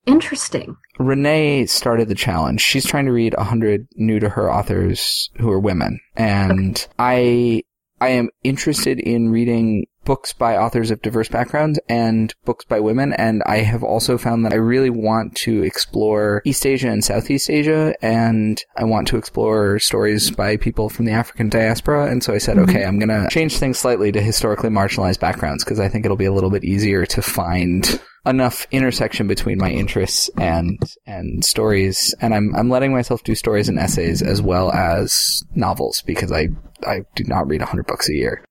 Interesting. 0.05 0.77
Renee 0.99 1.65
started 1.65 2.07
the 2.07 2.15
challenge. 2.15 2.61
She's 2.61 2.85
trying 2.85 3.05
to 3.05 3.11
read 3.11 3.35
100 3.35 3.87
new 3.95 4.19
to 4.19 4.29
her 4.29 4.51
authors 4.51 5.29
who 5.37 5.51
are 5.51 5.59
women. 5.59 5.99
And 6.15 6.87
I, 6.97 7.63
I 7.99 8.09
am 8.09 8.29
interested 8.43 8.99
in 8.99 9.29
reading 9.29 9.85
books 10.05 10.31
by 10.31 10.55
authors 10.55 10.89
of 10.89 11.01
diverse 11.01 11.27
backgrounds 11.27 11.79
and 11.89 12.33
books 12.45 12.63
by 12.63 12.79
women. 12.79 13.11
And 13.11 13.43
I 13.45 13.57
have 13.57 13.83
also 13.83 14.17
found 14.17 14.45
that 14.45 14.53
I 14.53 14.57
really 14.57 14.89
want 14.89 15.35
to 15.37 15.63
explore 15.63 16.41
East 16.45 16.65
Asia 16.65 16.89
and 16.89 17.03
Southeast 17.03 17.49
Asia. 17.49 17.93
And 18.01 18.63
I 18.77 18.85
want 18.85 19.09
to 19.09 19.17
explore 19.17 19.79
stories 19.79 20.31
by 20.31 20.55
people 20.55 20.87
from 20.89 21.05
the 21.05 21.11
African 21.11 21.49
diaspora. 21.49 22.05
And 22.09 22.23
so 22.23 22.33
I 22.33 22.37
said, 22.37 22.55
Mhm. 22.55 22.69
okay, 22.69 22.85
I'm 22.85 22.99
going 22.99 23.09
to 23.09 23.27
change 23.29 23.57
things 23.57 23.77
slightly 23.79 24.11
to 24.13 24.21
historically 24.21 24.69
marginalized 24.69 25.19
backgrounds 25.19 25.65
because 25.65 25.79
I 25.79 25.89
think 25.89 26.05
it'll 26.05 26.15
be 26.15 26.25
a 26.25 26.33
little 26.33 26.51
bit 26.51 26.63
easier 26.63 27.05
to 27.07 27.21
find 27.21 27.99
enough 28.27 28.67
intersection 28.71 29.27
between 29.27 29.57
my 29.57 29.71
interests 29.71 30.29
and 30.37 30.77
and 31.05 31.43
stories 31.43 32.13
and 32.21 32.33
I'm 32.33 32.53
I'm 32.55 32.69
letting 32.69 32.91
myself 32.91 33.23
do 33.23 33.35
stories 33.35 33.69
and 33.69 33.79
essays 33.79 34.21
as 34.21 34.41
well 34.41 34.71
as 34.71 35.43
novels 35.55 36.03
because 36.05 36.31
I 36.31 36.49
I 36.85 37.01
do 37.15 37.23
not 37.23 37.47
read 37.47 37.61
100 37.61 37.87
books 37.87 38.09
a 38.09 38.13
year. 38.13 38.43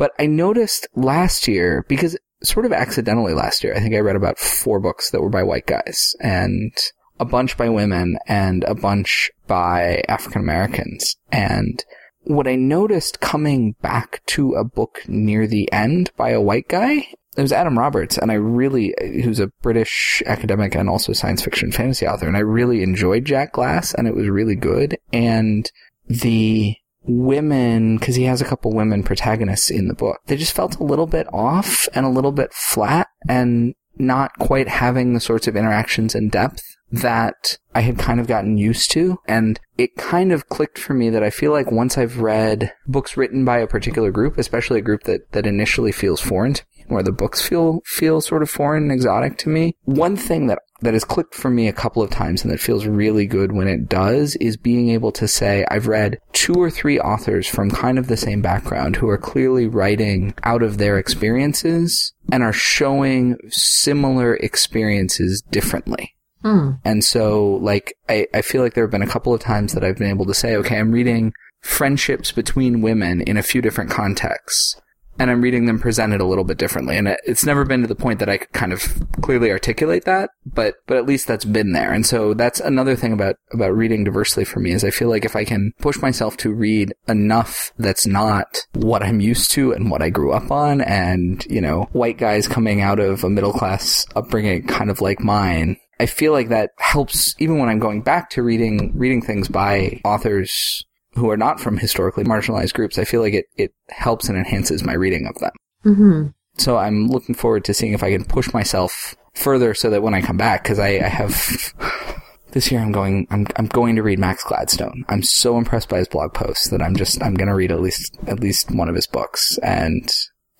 But 0.02 0.12
I 0.18 0.26
noticed 0.26 0.88
last 0.96 1.46
year 1.46 1.84
because 1.86 2.18
sort 2.42 2.66
of 2.66 2.72
accidentally 2.72 3.34
last 3.34 3.62
year 3.62 3.72
I 3.72 3.78
think 3.78 3.94
I 3.94 4.00
read 4.00 4.16
about 4.16 4.36
4 4.36 4.80
books 4.80 5.10
that 5.10 5.20
were 5.20 5.30
by 5.30 5.44
white 5.44 5.66
guys 5.66 6.16
and 6.20 6.72
a 7.20 7.24
bunch 7.24 7.56
by 7.56 7.68
women 7.68 8.18
and 8.26 8.64
a 8.64 8.74
bunch 8.74 9.30
by 9.46 10.02
African 10.08 10.40
Americans 10.40 11.16
and 11.30 11.84
what 12.24 12.48
I 12.48 12.56
noticed 12.56 13.20
coming 13.20 13.76
back 13.80 14.22
to 14.26 14.54
a 14.54 14.64
book 14.64 15.02
near 15.06 15.46
the 15.46 15.70
end 15.70 16.10
by 16.16 16.30
a 16.30 16.40
white 16.40 16.66
guy 16.68 17.06
it 17.36 17.42
was 17.42 17.52
Adam 17.52 17.78
Roberts, 17.78 18.18
and 18.18 18.30
I 18.30 18.34
really, 18.34 18.94
who's 19.24 19.40
a 19.40 19.48
British 19.62 20.22
academic 20.26 20.74
and 20.74 20.88
also 20.88 21.12
science 21.12 21.42
fiction 21.42 21.72
fantasy 21.72 22.06
author, 22.06 22.26
and 22.28 22.36
I 22.36 22.40
really 22.40 22.82
enjoyed 22.82 23.24
Jack 23.24 23.52
Glass, 23.52 23.94
and 23.94 24.06
it 24.06 24.14
was 24.14 24.28
really 24.28 24.56
good. 24.56 24.98
And 25.12 25.70
the 26.06 26.76
women, 27.04 27.96
because 27.96 28.16
he 28.16 28.24
has 28.24 28.40
a 28.40 28.44
couple 28.44 28.72
women 28.72 29.02
protagonists 29.02 29.70
in 29.70 29.88
the 29.88 29.94
book, 29.94 30.20
they 30.26 30.36
just 30.36 30.52
felt 30.52 30.78
a 30.78 30.84
little 30.84 31.06
bit 31.06 31.26
off 31.32 31.88
and 31.94 32.04
a 32.04 32.10
little 32.10 32.32
bit 32.32 32.52
flat, 32.52 33.08
and 33.28 33.74
not 33.98 34.38
quite 34.38 34.68
having 34.68 35.14
the 35.14 35.20
sorts 35.20 35.46
of 35.46 35.56
interactions 35.56 36.14
and 36.14 36.30
depth 36.30 36.76
that 36.90 37.56
I 37.74 37.80
had 37.80 37.98
kind 37.98 38.20
of 38.20 38.26
gotten 38.26 38.58
used 38.58 38.90
to. 38.92 39.18
And 39.26 39.58
it 39.78 39.96
kind 39.96 40.30
of 40.30 40.48
clicked 40.48 40.78
for 40.78 40.92
me 40.92 41.08
that 41.10 41.22
I 41.22 41.30
feel 41.30 41.50
like 41.50 41.72
once 41.72 41.96
I've 41.96 42.20
read 42.20 42.72
books 42.86 43.16
written 43.16 43.44
by 43.44 43.58
a 43.58 43.66
particular 43.66 44.10
group, 44.10 44.36
especially 44.36 44.80
a 44.80 44.82
group 44.82 45.04
that, 45.04 45.32
that 45.32 45.46
initially 45.46 45.92
feels 45.92 46.20
foreign 46.20 46.54
to 46.54 46.64
where 46.92 47.02
the 47.02 47.12
books 47.12 47.46
feel, 47.46 47.81
feel 47.85 48.20
sort 48.20 48.42
of 48.42 48.50
foreign 48.50 48.85
and 48.85 48.92
exotic 48.92 49.38
to 49.38 49.48
me, 49.48 49.76
one 49.85 50.16
thing 50.16 50.46
that 50.46 50.59
that 50.83 50.94
has 50.94 51.05
clicked 51.05 51.35
for 51.35 51.48
me 51.48 51.68
a 51.68 51.72
couple 51.72 52.02
of 52.02 52.11
times 52.11 52.42
and 52.42 52.52
that 52.52 52.61
feels 52.61 52.87
really 52.87 53.24
good 53.24 53.52
when 53.52 53.68
it 53.68 53.88
does 53.88 54.37
is 54.37 54.57
being 54.57 54.90
able 54.90 55.12
to 55.12 55.28
say 55.28 55.64
I've 55.70 55.87
read 55.87 56.18
two 56.33 56.55
or 56.55 56.70
three 56.70 56.98
authors 56.98 57.46
from 57.46 57.70
kind 57.70 57.98
of 57.98 58.09
the 58.09 58.16
same 58.16 58.42
background 58.42 58.96
who 58.96 59.09
are 59.09 59.18
clearly 59.18 59.66
writing 59.66 60.35
out 60.42 60.62
of 60.62 60.78
their 60.78 60.98
experiences 60.98 62.12
and 62.31 62.42
are 62.42 62.52
showing 62.52 63.37
similar 63.48 64.35
experiences 64.37 65.42
differently. 65.50 66.14
Hmm. 66.42 66.72
And 66.85 67.05
so, 67.05 67.61
like, 67.62 67.94
I, 68.09 68.26
I 68.35 68.42
feel 68.42 68.62
like 68.62 68.74
there 68.74 68.85
have 68.85 68.90
been 68.90 69.02
a 69.02 69.07
couple 69.07 69.33
of 69.33 69.40
times 69.40 69.74
that 69.74 69.85
I've 69.85 69.98
been 69.98 70.11
able 70.11 70.26
to 70.26 70.35
say, 70.35 70.57
okay, 70.57 70.78
I'm 70.78 70.90
reading 70.90 71.33
friendships 71.61 72.33
between 72.33 72.83
women 72.83 73.20
in 73.20 73.37
a 73.37 73.42
few 73.42 73.62
different 73.62 73.90
contexts. 73.90 74.81
And 75.22 75.30
I'm 75.30 75.40
reading 75.40 75.66
them 75.66 75.78
presented 75.78 76.20
a 76.20 76.26
little 76.26 76.42
bit 76.42 76.58
differently. 76.58 76.98
And 76.98 77.06
it, 77.06 77.20
it's 77.24 77.46
never 77.46 77.64
been 77.64 77.82
to 77.82 77.87
the 77.87 77.94
point 77.94 78.18
that 78.18 78.28
I 78.28 78.38
could 78.38 78.50
kind 78.52 78.72
of 78.72 78.82
clearly 79.22 79.52
articulate 79.52 80.04
that, 80.04 80.30
but, 80.44 80.74
but 80.88 80.96
at 80.96 81.06
least 81.06 81.28
that's 81.28 81.44
been 81.44 81.70
there. 81.70 81.92
And 81.92 82.04
so 82.04 82.35
that's 82.35 82.58
another 82.58 82.96
thing 82.96 83.12
about, 83.12 83.37
about 83.52 83.72
reading 83.76 84.02
diversely 84.02 84.44
for 84.44 84.58
me 84.58 84.72
is 84.72 84.82
I 84.82 84.90
feel 84.90 85.08
like 85.08 85.24
if 85.24 85.37
I 85.37 85.44
can 85.44 85.74
push 85.78 86.02
myself 86.02 86.37
to 86.38 86.52
read 86.52 86.92
enough 87.06 87.70
that's 87.78 88.04
not 88.04 88.66
what 88.72 89.04
I'm 89.04 89.20
used 89.20 89.52
to 89.52 89.72
and 89.72 89.92
what 89.92 90.02
I 90.02 90.11
grew 90.11 90.32
up 90.32 90.50
on 90.50 90.80
and, 90.80 91.44
you 91.46 91.61
know, 91.61 91.85
white 91.92 92.18
guys 92.18 92.48
coming 92.48 92.80
out 92.80 92.98
of 92.98 93.22
a 93.22 93.30
middle 93.30 93.52
class 93.52 94.04
upbringing 94.16 94.66
kind 94.66 94.90
of 94.90 95.00
like 95.00 95.20
mine, 95.20 95.76
I 96.00 96.06
feel 96.06 96.32
like 96.32 96.48
that 96.48 96.70
helps 96.78 97.37
even 97.38 97.58
when 97.58 97.68
I'm 97.68 97.78
going 97.78 98.02
back 98.02 98.30
to 98.30 98.42
reading 98.42 98.92
reading 98.96 99.22
things 99.22 99.46
by 99.46 100.00
authors 100.04 100.85
who 101.14 101.31
are 101.31 101.37
not 101.37 101.61
from 101.61 101.79
historically 101.79 102.25
marginalized 102.25 102.75
groups. 102.75 102.98
I 102.98 103.05
feel 103.05 103.20
like 103.20 103.35
it 103.35 103.46
it 103.57 103.75
helps 103.90 104.29
and 104.29 104.38
enhances 104.38 104.83
my 104.83 104.94
reading 104.94 105.27
of 105.27 105.38
them. 105.40 105.53
hmm 105.83 106.27
So 106.59 106.77
I'm 106.77 107.09
looking 107.09 107.35
forward 107.35 107.64
to 107.64 107.75
seeing 107.75 107.92
if 107.92 108.03
I 108.03 108.12
can 108.12 108.25
push 108.25 108.53
myself 108.53 109.14
further 109.35 109.75
so 109.75 109.90
that 109.90 110.03
when 110.03 110.14
I 110.14 110.20
come 110.22 110.37
back, 110.37 110.62
because 110.62 110.79
I, 110.79 110.88
I 110.98 111.09
have 111.09 111.75
this 112.53 112.70
year 112.70 112.81
I'm 112.81 112.92
going 112.92 113.27
I'm 113.31 113.46
I'm 113.57 113.66
going 113.66 113.96
to 113.96 114.03
read 114.03 114.18
Max 114.18 114.44
Gladstone. 114.44 115.05
I'm 115.09 115.22
so 115.22 115.59
impressed 115.59 115.88
by 115.88 115.98
his 115.98 116.09
blog 116.09 116.35
posts 116.35 116.68
that 116.68 116.83
I'm 116.83 116.96
just 116.96 117.22
I'm 117.22 117.35
going 117.35 117.48
to 117.48 117.55
read 117.55 117.72
at 117.72 117.81
least 117.81 118.16
at 118.27 118.40
least 118.40 118.70
one 118.70 118.88
of 118.88 118.94
his 118.94 119.07
books, 119.07 119.59
and 119.59 120.11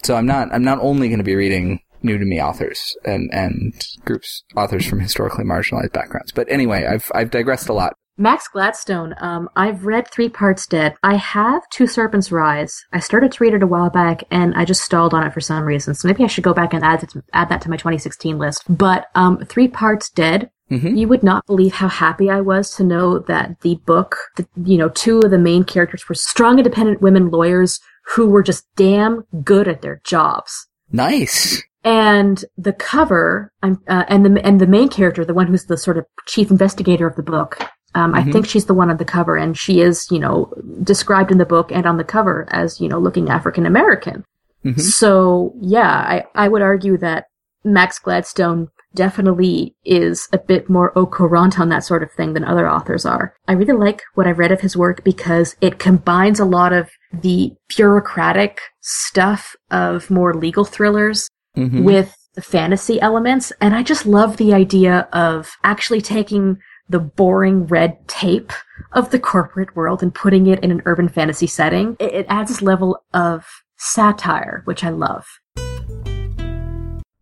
so 0.03 0.17
I'm 0.17 0.27
not 0.27 0.53
I'm 0.53 0.65
not 0.65 0.81
only 0.81 1.09
going 1.09 1.19
to 1.19 1.25
be 1.25 1.37
reading 1.37 1.81
new 2.03 2.19
to 2.19 2.25
me 2.25 2.43
authors 2.43 2.97
and 3.05 3.33
and 3.33 3.87
groups 4.05 4.43
authors 4.57 4.87
from 4.87 5.01
historically 5.01 5.45
marginalized 5.45 5.93
backgrounds. 5.93 6.33
But 6.33 6.51
anyway, 6.51 6.87
I've 6.87 7.11
I've 7.15 7.31
digressed 7.31 7.69
a 7.69 7.73
lot. 7.73 7.95
Max 8.19 8.47
Gladstone. 8.49 9.15
Um, 9.21 9.49
I've 9.57 9.87
read 9.87 10.09
Three 10.09 10.29
Parts 10.29 10.67
Dead. 10.67 10.95
I 11.03 11.17
have 11.17 11.63
Two 11.71 11.87
Serpents 11.87 12.31
Rise. 12.31 12.85
I 12.93 13.01
started 13.01 13.33
to 13.33 13.43
read 13.43 13.55
it 13.55 13.63
a 13.63 13.67
while 13.67 13.91
back, 13.91 14.25
and 14.31 14.55
I 14.55 14.65
just 14.65 14.83
stalled 14.83 15.15
on 15.15 15.27
it 15.27 15.33
for 15.33 15.41
some 15.41 15.65
reason. 15.65 15.95
So 15.95 16.09
maybe 16.09 16.23
I 16.23 16.27
should 16.27 16.45
go 16.45 16.55
back 16.55 16.75
and 16.75 16.85
add 16.85 17.03
it 17.03 17.11
to, 17.11 17.23
add 17.33 17.49
that 17.49 17.63
to 17.63 17.71
my 17.71 17.77
2016 17.77 18.39
list. 18.39 18.65
But 18.69 19.07
um, 19.15 19.39
Three 19.47 19.69
Parts 19.69 20.11
Dead. 20.11 20.51
Mhm. 20.71 20.97
You 20.97 21.07
would 21.09 21.23
not 21.23 21.45
believe 21.47 21.75
how 21.75 21.89
happy 21.89 22.31
I 22.31 22.41
was 22.41 22.71
to 22.77 22.85
know 22.85 23.19
that 23.19 23.61
the 23.61 23.75
book, 23.85 24.17
the, 24.37 24.47
you 24.65 24.79
know, 24.79 24.89
two 24.89 25.19
of 25.21 25.31
the 25.31 25.37
main 25.37 25.65
characters 25.65 26.09
were 26.09 26.15
strong, 26.15 26.57
independent 26.57 27.03
women 27.03 27.29
lawyers 27.31 27.79
who 28.15 28.27
were 28.29 28.43
just 28.43 28.65
damn 28.75 29.25
good 29.45 29.69
at 29.69 29.83
their 29.83 30.01
jobs. 30.03 30.69
Nice. 30.91 31.63
And 31.85 32.43
the 32.57 32.73
cover, 32.73 33.53
uh, 33.63 33.75
and 33.87 34.25
the 34.25 34.41
and 34.47 34.61
the 34.61 34.67
main 34.67 34.89
character, 34.89 35.27
the 35.27 35.35
one 35.35 35.49
who's 35.49 35.67
the 35.67 35.77
sort 35.77 35.99
of 35.99 36.07
chief 36.27 36.51
investigator 36.51 37.07
of 37.07 37.17
the 37.17 37.23
book, 37.23 37.59
um, 37.95 38.15
I 38.15 38.23
Mhm. 38.23 38.33
think 38.33 38.47
she's 38.47 38.65
the 38.67 38.75
one 38.75 38.91
on 38.91 38.97
the 38.97 39.05
cover, 39.05 39.37
and 39.37 39.57
she 39.57 39.81
is, 39.81 40.07
you 40.11 40.19
know, 40.19 40.53
described 40.83 41.31
in 41.31 41.39
the 41.39 41.47
book 41.47 41.71
and 41.73 41.87
on 41.87 41.97
the 41.99 42.05
cover 42.05 42.47
as, 42.51 42.81
you 42.81 42.89
know, 42.89 42.99
looking 42.99 43.29
African 43.29 43.67
American. 43.67 44.25
Mhm. 44.65 44.81
So 44.81 45.53
yeah, 45.61 45.91
I 45.91 46.25
I 46.35 46.49
would 46.49 46.63
argue 46.63 46.97
that 46.99 47.27
Max 47.65 47.99
Gladstone 47.99 48.69
definitely 48.95 49.75
is 49.85 50.29
a 50.33 50.39
bit 50.39 50.69
more 50.69 50.93
au 50.99 51.07
courant 51.07 51.59
on 51.59 51.71
that 51.71 51.83
sort 51.83 52.03
of 52.03 52.11
thing 52.13 52.35
than 52.35 52.45
other 52.45 52.69
authors 52.69 53.07
are. 53.07 53.33
I 53.49 53.53
really 53.55 53.73
like 53.73 54.03
what 54.15 54.27
I've 54.27 54.39
read 54.39 54.53
of 54.53 54.61
his 54.61 54.77
work 54.77 55.03
because 55.03 55.57
it 55.63 55.79
combines 55.79 56.39
a 56.39 56.45
lot 56.45 56.73
of 56.75 56.91
the 57.13 57.53
bureaucratic 57.75 58.61
stuff 58.81 59.57
of 59.71 60.11
more 60.11 60.35
legal 60.35 60.65
thrillers 60.65 61.29
Mhm. 61.57 61.85
with 61.85 62.15
the 62.35 62.43
fantasy 62.43 63.01
elements. 63.01 63.51
And 63.61 63.75
I 63.75 63.83
just 63.83 64.07
love 64.07 64.37
the 64.37 64.53
idea 64.55 65.09
of 65.13 65.51
actually 65.65 66.01
taking 66.01 66.59
the 66.89 66.99
boring 66.99 67.67
red 67.67 68.07
tape 68.09 68.53
of 68.93 69.11
the 69.11 69.19
corporate 69.19 69.75
world 69.75 70.03
and 70.03 70.15
putting 70.15 70.47
it 70.47 70.63
in 70.63 70.71
an 70.71 70.83
urban 70.85 71.09
fantasy 71.09 71.47
setting. 71.47 71.97
It, 71.99 72.13
it 72.13 72.27
adds 72.29 72.51
this 72.51 72.63
level 72.63 73.05
of 73.15 73.47
satire, 73.77 74.63
which 74.65 74.85
I 74.85 74.91
love. 74.91 75.27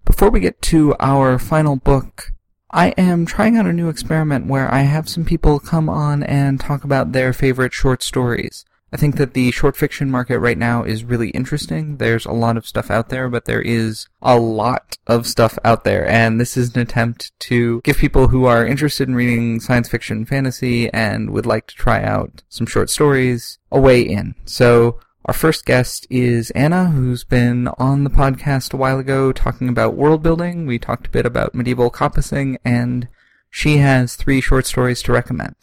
Before 0.04 0.30
we 0.30 0.40
get 0.40 0.60
to 0.62 0.94
our 1.00 1.38
final 1.38 1.76
book, 1.76 2.32
I 2.72 2.88
am 2.90 3.26
trying 3.26 3.56
out 3.56 3.66
a 3.66 3.72
new 3.72 3.88
experiment 3.88 4.46
where 4.46 4.72
I 4.72 4.82
have 4.82 5.08
some 5.08 5.24
people 5.24 5.58
come 5.58 5.88
on 5.88 6.22
and 6.22 6.60
talk 6.60 6.84
about 6.84 7.12
their 7.12 7.32
favorite 7.32 7.72
short 7.72 8.02
stories. 8.02 8.64
I 8.92 8.96
think 8.96 9.16
that 9.16 9.34
the 9.34 9.50
short 9.52 9.76
fiction 9.76 10.10
market 10.10 10.40
right 10.40 10.58
now 10.58 10.82
is 10.82 11.04
really 11.04 11.30
interesting. 11.30 11.98
There's 11.98 12.26
a 12.26 12.32
lot 12.32 12.56
of 12.56 12.66
stuff 12.66 12.90
out 12.90 13.08
there, 13.08 13.28
but 13.28 13.44
there 13.44 13.62
is 13.62 14.08
a 14.20 14.38
lot 14.38 14.98
of 15.06 15.26
stuff 15.26 15.58
out 15.64 15.84
there. 15.84 16.08
And 16.08 16.40
this 16.40 16.56
is 16.56 16.74
an 16.74 16.80
attempt 16.82 17.32
to 17.40 17.80
give 17.82 17.98
people 17.98 18.28
who 18.28 18.46
are 18.46 18.66
interested 18.66 19.08
in 19.08 19.14
reading 19.14 19.60
science 19.60 19.88
fiction 19.88 20.24
fantasy 20.24 20.92
and 20.92 21.30
would 21.30 21.46
like 21.46 21.68
to 21.68 21.76
try 21.76 22.02
out 22.02 22.42
some 22.48 22.66
short 22.66 22.90
stories 22.90 23.58
a 23.70 23.80
way 23.80 24.02
in. 24.02 24.34
So 24.44 24.98
our 25.24 25.34
first 25.34 25.64
guest 25.66 26.06
is 26.10 26.50
Anna, 26.52 26.86
who's 26.90 27.22
been 27.22 27.68
on 27.78 28.02
the 28.02 28.10
podcast 28.10 28.74
a 28.74 28.76
while 28.76 28.98
ago 28.98 29.32
talking 29.32 29.68
about 29.68 29.94
world 29.94 30.22
building. 30.22 30.66
We 30.66 30.78
talked 30.78 31.06
a 31.06 31.10
bit 31.10 31.26
about 31.26 31.54
medieval 31.54 31.90
compassing 31.90 32.58
and 32.64 33.06
she 33.50 33.78
has 33.78 34.16
three 34.16 34.40
short 34.40 34.66
stories 34.66 35.02
to 35.02 35.12
recommend. 35.12 35.54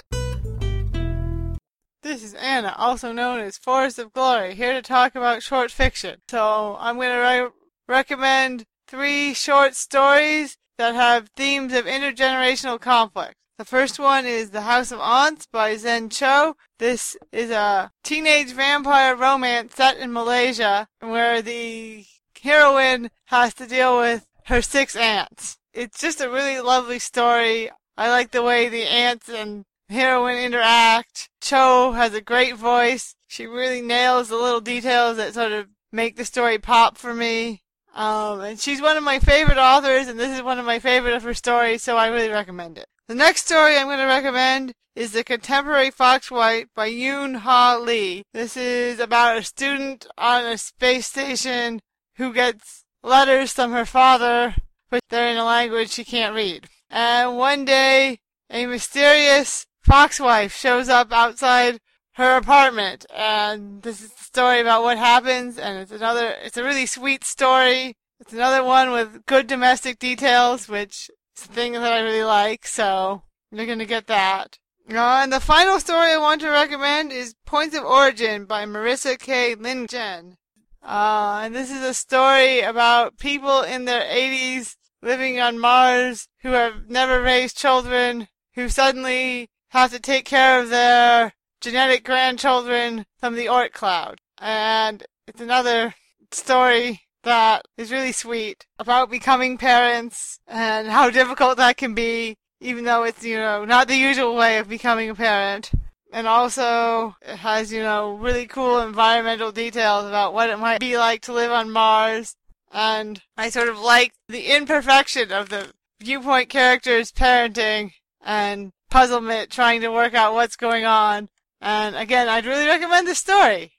This 2.07 2.23
is 2.23 2.35
Anna, 2.35 2.73
also 2.77 3.11
known 3.11 3.41
as 3.41 3.57
Forest 3.57 3.99
of 3.99 4.13
Glory, 4.13 4.55
here 4.55 4.71
to 4.71 4.81
talk 4.81 5.13
about 5.13 5.43
short 5.43 5.71
fiction. 5.71 6.21
So 6.29 6.77
I'm 6.79 6.95
going 6.95 7.09
to 7.09 7.17
re- 7.17 7.51
recommend 7.85 8.63
three 8.87 9.33
short 9.33 9.75
stories 9.75 10.55
that 10.77 10.95
have 10.95 11.27
themes 11.35 11.73
of 11.73 11.83
intergenerational 11.83 12.79
conflict. 12.79 13.33
The 13.57 13.65
first 13.65 13.99
one 13.99 14.25
is 14.25 14.51
The 14.51 14.61
House 14.61 14.93
of 14.93 15.01
Aunts 15.01 15.47
by 15.51 15.75
Zen 15.75 16.07
Cho. 16.07 16.55
This 16.79 17.17
is 17.33 17.51
a 17.51 17.91
teenage 18.05 18.53
vampire 18.53 19.13
romance 19.13 19.75
set 19.75 19.97
in 19.97 20.13
Malaysia 20.13 20.87
where 21.01 21.41
the 21.41 22.05
heroine 22.41 23.09
has 23.25 23.53
to 23.55 23.67
deal 23.67 23.97
with 23.97 24.25
her 24.45 24.61
six 24.61 24.95
aunts. 24.95 25.57
It's 25.73 25.99
just 25.99 26.21
a 26.21 26.29
really 26.29 26.61
lovely 26.61 26.99
story. 26.99 27.69
I 27.97 28.09
like 28.09 28.31
the 28.31 28.43
way 28.43 28.69
the 28.69 28.83
aunts 28.83 29.27
and 29.27 29.65
heroine 29.89 30.37
interact. 30.37 31.29
Cho 31.41 31.93
has 31.93 32.13
a 32.13 32.21
great 32.21 32.55
voice. 32.55 33.15
She 33.27 33.45
really 33.45 33.81
nails 33.81 34.29
the 34.29 34.35
little 34.35 34.61
details 34.61 35.17
that 35.17 35.33
sort 35.33 35.51
of 35.51 35.67
make 35.91 36.15
the 36.15 36.25
story 36.25 36.57
pop 36.57 36.97
for 36.97 37.13
me. 37.13 37.61
Um, 37.93 38.41
and 38.41 38.59
she's 38.59 38.81
one 38.81 38.97
of 38.97 39.03
my 39.03 39.19
favorite 39.19 39.57
authors, 39.57 40.07
and 40.07 40.19
this 40.19 40.35
is 40.35 40.43
one 40.43 40.59
of 40.59 40.65
my 40.65 40.79
favorite 40.79 41.13
of 41.13 41.23
her 41.23 41.33
stories, 41.33 41.81
so 41.81 41.97
I 41.97 42.07
really 42.07 42.29
recommend 42.29 42.77
it. 42.77 42.85
The 43.07 43.15
next 43.15 43.45
story 43.45 43.75
I'm 43.75 43.87
going 43.87 43.97
to 43.97 44.05
recommend 44.05 44.73
is 44.95 45.13
The 45.13 45.23
Contemporary 45.23 45.89
Foxwife 45.89 46.67
by 46.75 46.89
Yoon 46.89 47.37
Ha 47.37 47.77
Lee. 47.77 48.23
This 48.33 48.55
is 48.55 48.99
about 48.99 49.37
a 49.37 49.43
student 49.43 50.05
on 50.17 50.45
a 50.45 50.57
space 50.57 51.07
station 51.07 51.79
who 52.17 52.33
gets 52.33 52.83
letters 53.03 53.53
from 53.53 53.71
her 53.71 53.85
father, 53.85 54.55
but 54.89 55.01
they're 55.09 55.29
in 55.29 55.37
a 55.37 55.45
language 55.45 55.91
she 55.91 56.03
can't 56.03 56.35
read. 56.35 56.67
And 56.89 57.37
one 57.37 57.65
day, 57.65 58.19
a 58.49 58.65
mysterious 58.65 59.65
foxwife 59.87 60.53
shows 60.53 60.89
up 60.89 61.13
outside 61.13 61.79
her 62.15 62.35
apartment, 62.35 63.05
and 63.15 63.81
this 63.83 64.01
is 64.01 64.11
the 64.11 64.23
story 64.23 64.59
about 64.59 64.83
what 64.83 64.97
happens, 64.97 65.57
and 65.57 65.79
it's 65.79 65.93
another, 65.93 66.35
it's 66.43 66.57
a 66.57 66.63
really 66.63 66.85
sweet 66.85 67.23
story. 67.23 67.95
It's 68.19 68.33
another 68.33 68.65
one 68.65 68.91
with 68.91 69.25
good 69.27 69.47
domestic 69.47 69.97
details, 69.97 70.67
which 70.67 71.09
is 71.37 71.45
a 71.45 71.47
thing 71.47 71.71
that 71.71 71.93
I 71.93 71.99
really 71.99 72.25
like, 72.25 72.67
so 72.67 73.23
you're 73.49 73.65
gonna 73.65 73.85
get 73.85 74.07
that. 74.07 74.57
Uh, 74.89 75.21
and 75.23 75.31
the 75.31 75.39
final 75.39 75.79
story 75.79 76.11
I 76.11 76.17
want 76.17 76.41
to 76.41 76.49
recommend 76.49 77.13
is 77.13 77.35
Points 77.45 77.75
of 77.75 77.85
Origin 77.85 78.45
by 78.45 78.65
Marissa 78.65 79.17
K. 79.17 79.55
Lingen. 79.55 80.35
Uh, 80.83 81.41
and 81.43 81.55
this 81.55 81.71
is 81.71 81.81
a 81.81 81.93
story 81.93 82.59
about 82.59 83.17
people 83.17 83.61
in 83.61 83.85
their 83.85 84.01
80s 84.01 84.75
living 85.01 85.39
on 85.39 85.59
Mars 85.59 86.27
who 86.41 86.49
have 86.49 86.89
never 86.89 87.21
raised 87.21 87.57
children, 87.57 88.27
who 88.55 88.67
suddenly 88.67 89.49
have 89.77 89.91
to 89.91 89.99
take 89.99 90.25
care 90.25 90.59
of 90.59 90.69
their 90.69 91.33
genetic 91.61 92.03
grandchildren 92.03 93.05
from 93.19 93.35
the 93.35 93.45
Oort 93.45 93.71
cloud. 93.71 94.19
And 94.39 95.03
it's 95.27 95.41
another 95.41 95.93
story 96.31 97.01
that 97.23 97.63
is 97.77 97.91
really 97.91 98.11
sweet 98.11 98.65
about 98.79 99.11
becoming 99.11 99.57
parents 99.57 100.39
and 100.47 100.87
how 100.87 101.09
difficult 101.09 101.57
that 101.57 101.77
can 101.77 101.93
be, 101.93 102.35
even 102.59 102.85
though 102.85 103.03
it's, 103.03 103.23
you 103.23 103.37
know, 103.37 103.65
not 103.65 103.87
the 103.87 103.97
usual 103.97 104.35
way 104.35 104.57
of 104.57 104.69
becoming 104.69 105.09
a 105.09 105.15
parent. 105.15 105.71
And 106.11 106.25
also, 106.25 107.15
it 107.21 107.37
has, 107.37 107.71
you 107.71 107.83
know, 107.83 108.13
really 108.13 108.47
cool 108.47 108.79
environmental 108.79 109.51
details 109.51 110.05
about 110.05 110.33
what 110.33 110.49
it 110.49 110.57
might 110.57 110.79
be 110.79 110.97
like 110.97 111.21
to 111.23 111.33
live 111.33 111.51
on 111.51 111.69
Mars. 111.69 112.35
And 112.71 113.21
I 113.37 113.49
sort 113.49 113.67
of 113.67 113.79
like 113.79 114.13
the 114.29 114.55
imperfection 114.55 115.31
of 115.31 115.49
the 115.49 115.71
viewpoint 115.99 116.49
characters 116.49 117.11
parenting 117.11 117.91
and 118.23 118.71
puzzlement 118.89 119.49
trying 119.49 119.81
to 119.81 119.89
work 119.89 120.13
out 120.13 120.33
what's 120.33 120.55
going 120.55 120.85
on. 120.85 121.29
And 121.61 121.95
again, 121.95 122.29
I'd 122.29 122.45
really 122.45 122.67
recommend 122.67 123.07
this 123.07 123.19
story. 123.19 123.73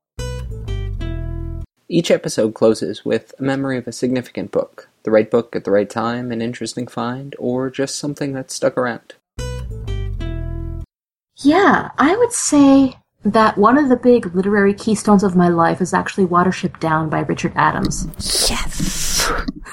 Each 1.89 2.11
episode 2.11 2.55
closes 2.55 3.05
with 3.05 3.35
a 3.39 3.43
memory 3.43 3.79
of 3.79 3.87
a 3.87 3.93
significant 3.93 4.51
book, 4.51 4.89
the 5.05 5.11
right 5.11 5.31
book 5.31 5.57
at 5.57 5.65
the 5.65 5.71
right 5.71 5.89
time, 5.89 6.31
an 6.31 6.43
interesting 6.43 6.87
find, 6.87 7.35
or 7.39 7.71
just 7.71 7.97
something 7.97 8.33
that 8.33 8.51
stuck 8.51 8.77
around. 8.77 9.15
Yeah, 11.37 11.91
I 11.97 12.17
would 12.17 12.33
say 12.33 12.99
that 13.25 13.57
one 13.57 13.79
of 13.79 13.89
the 13.89 13.97
big 13.97 14.35
literary 14.35 14.75
keystones 14.75 15.25
of 15.25 15.37
my 15.37 15.49
life 15.49 15.81
is 15.81 15.95
actually 15.95 16.27
Watership 16.27 16.79
Down 16.81 17.09
by 17.09 17.21
Richard 17.21 17.53
Adams. 17.57 18.07
Yes! 18.51 19.31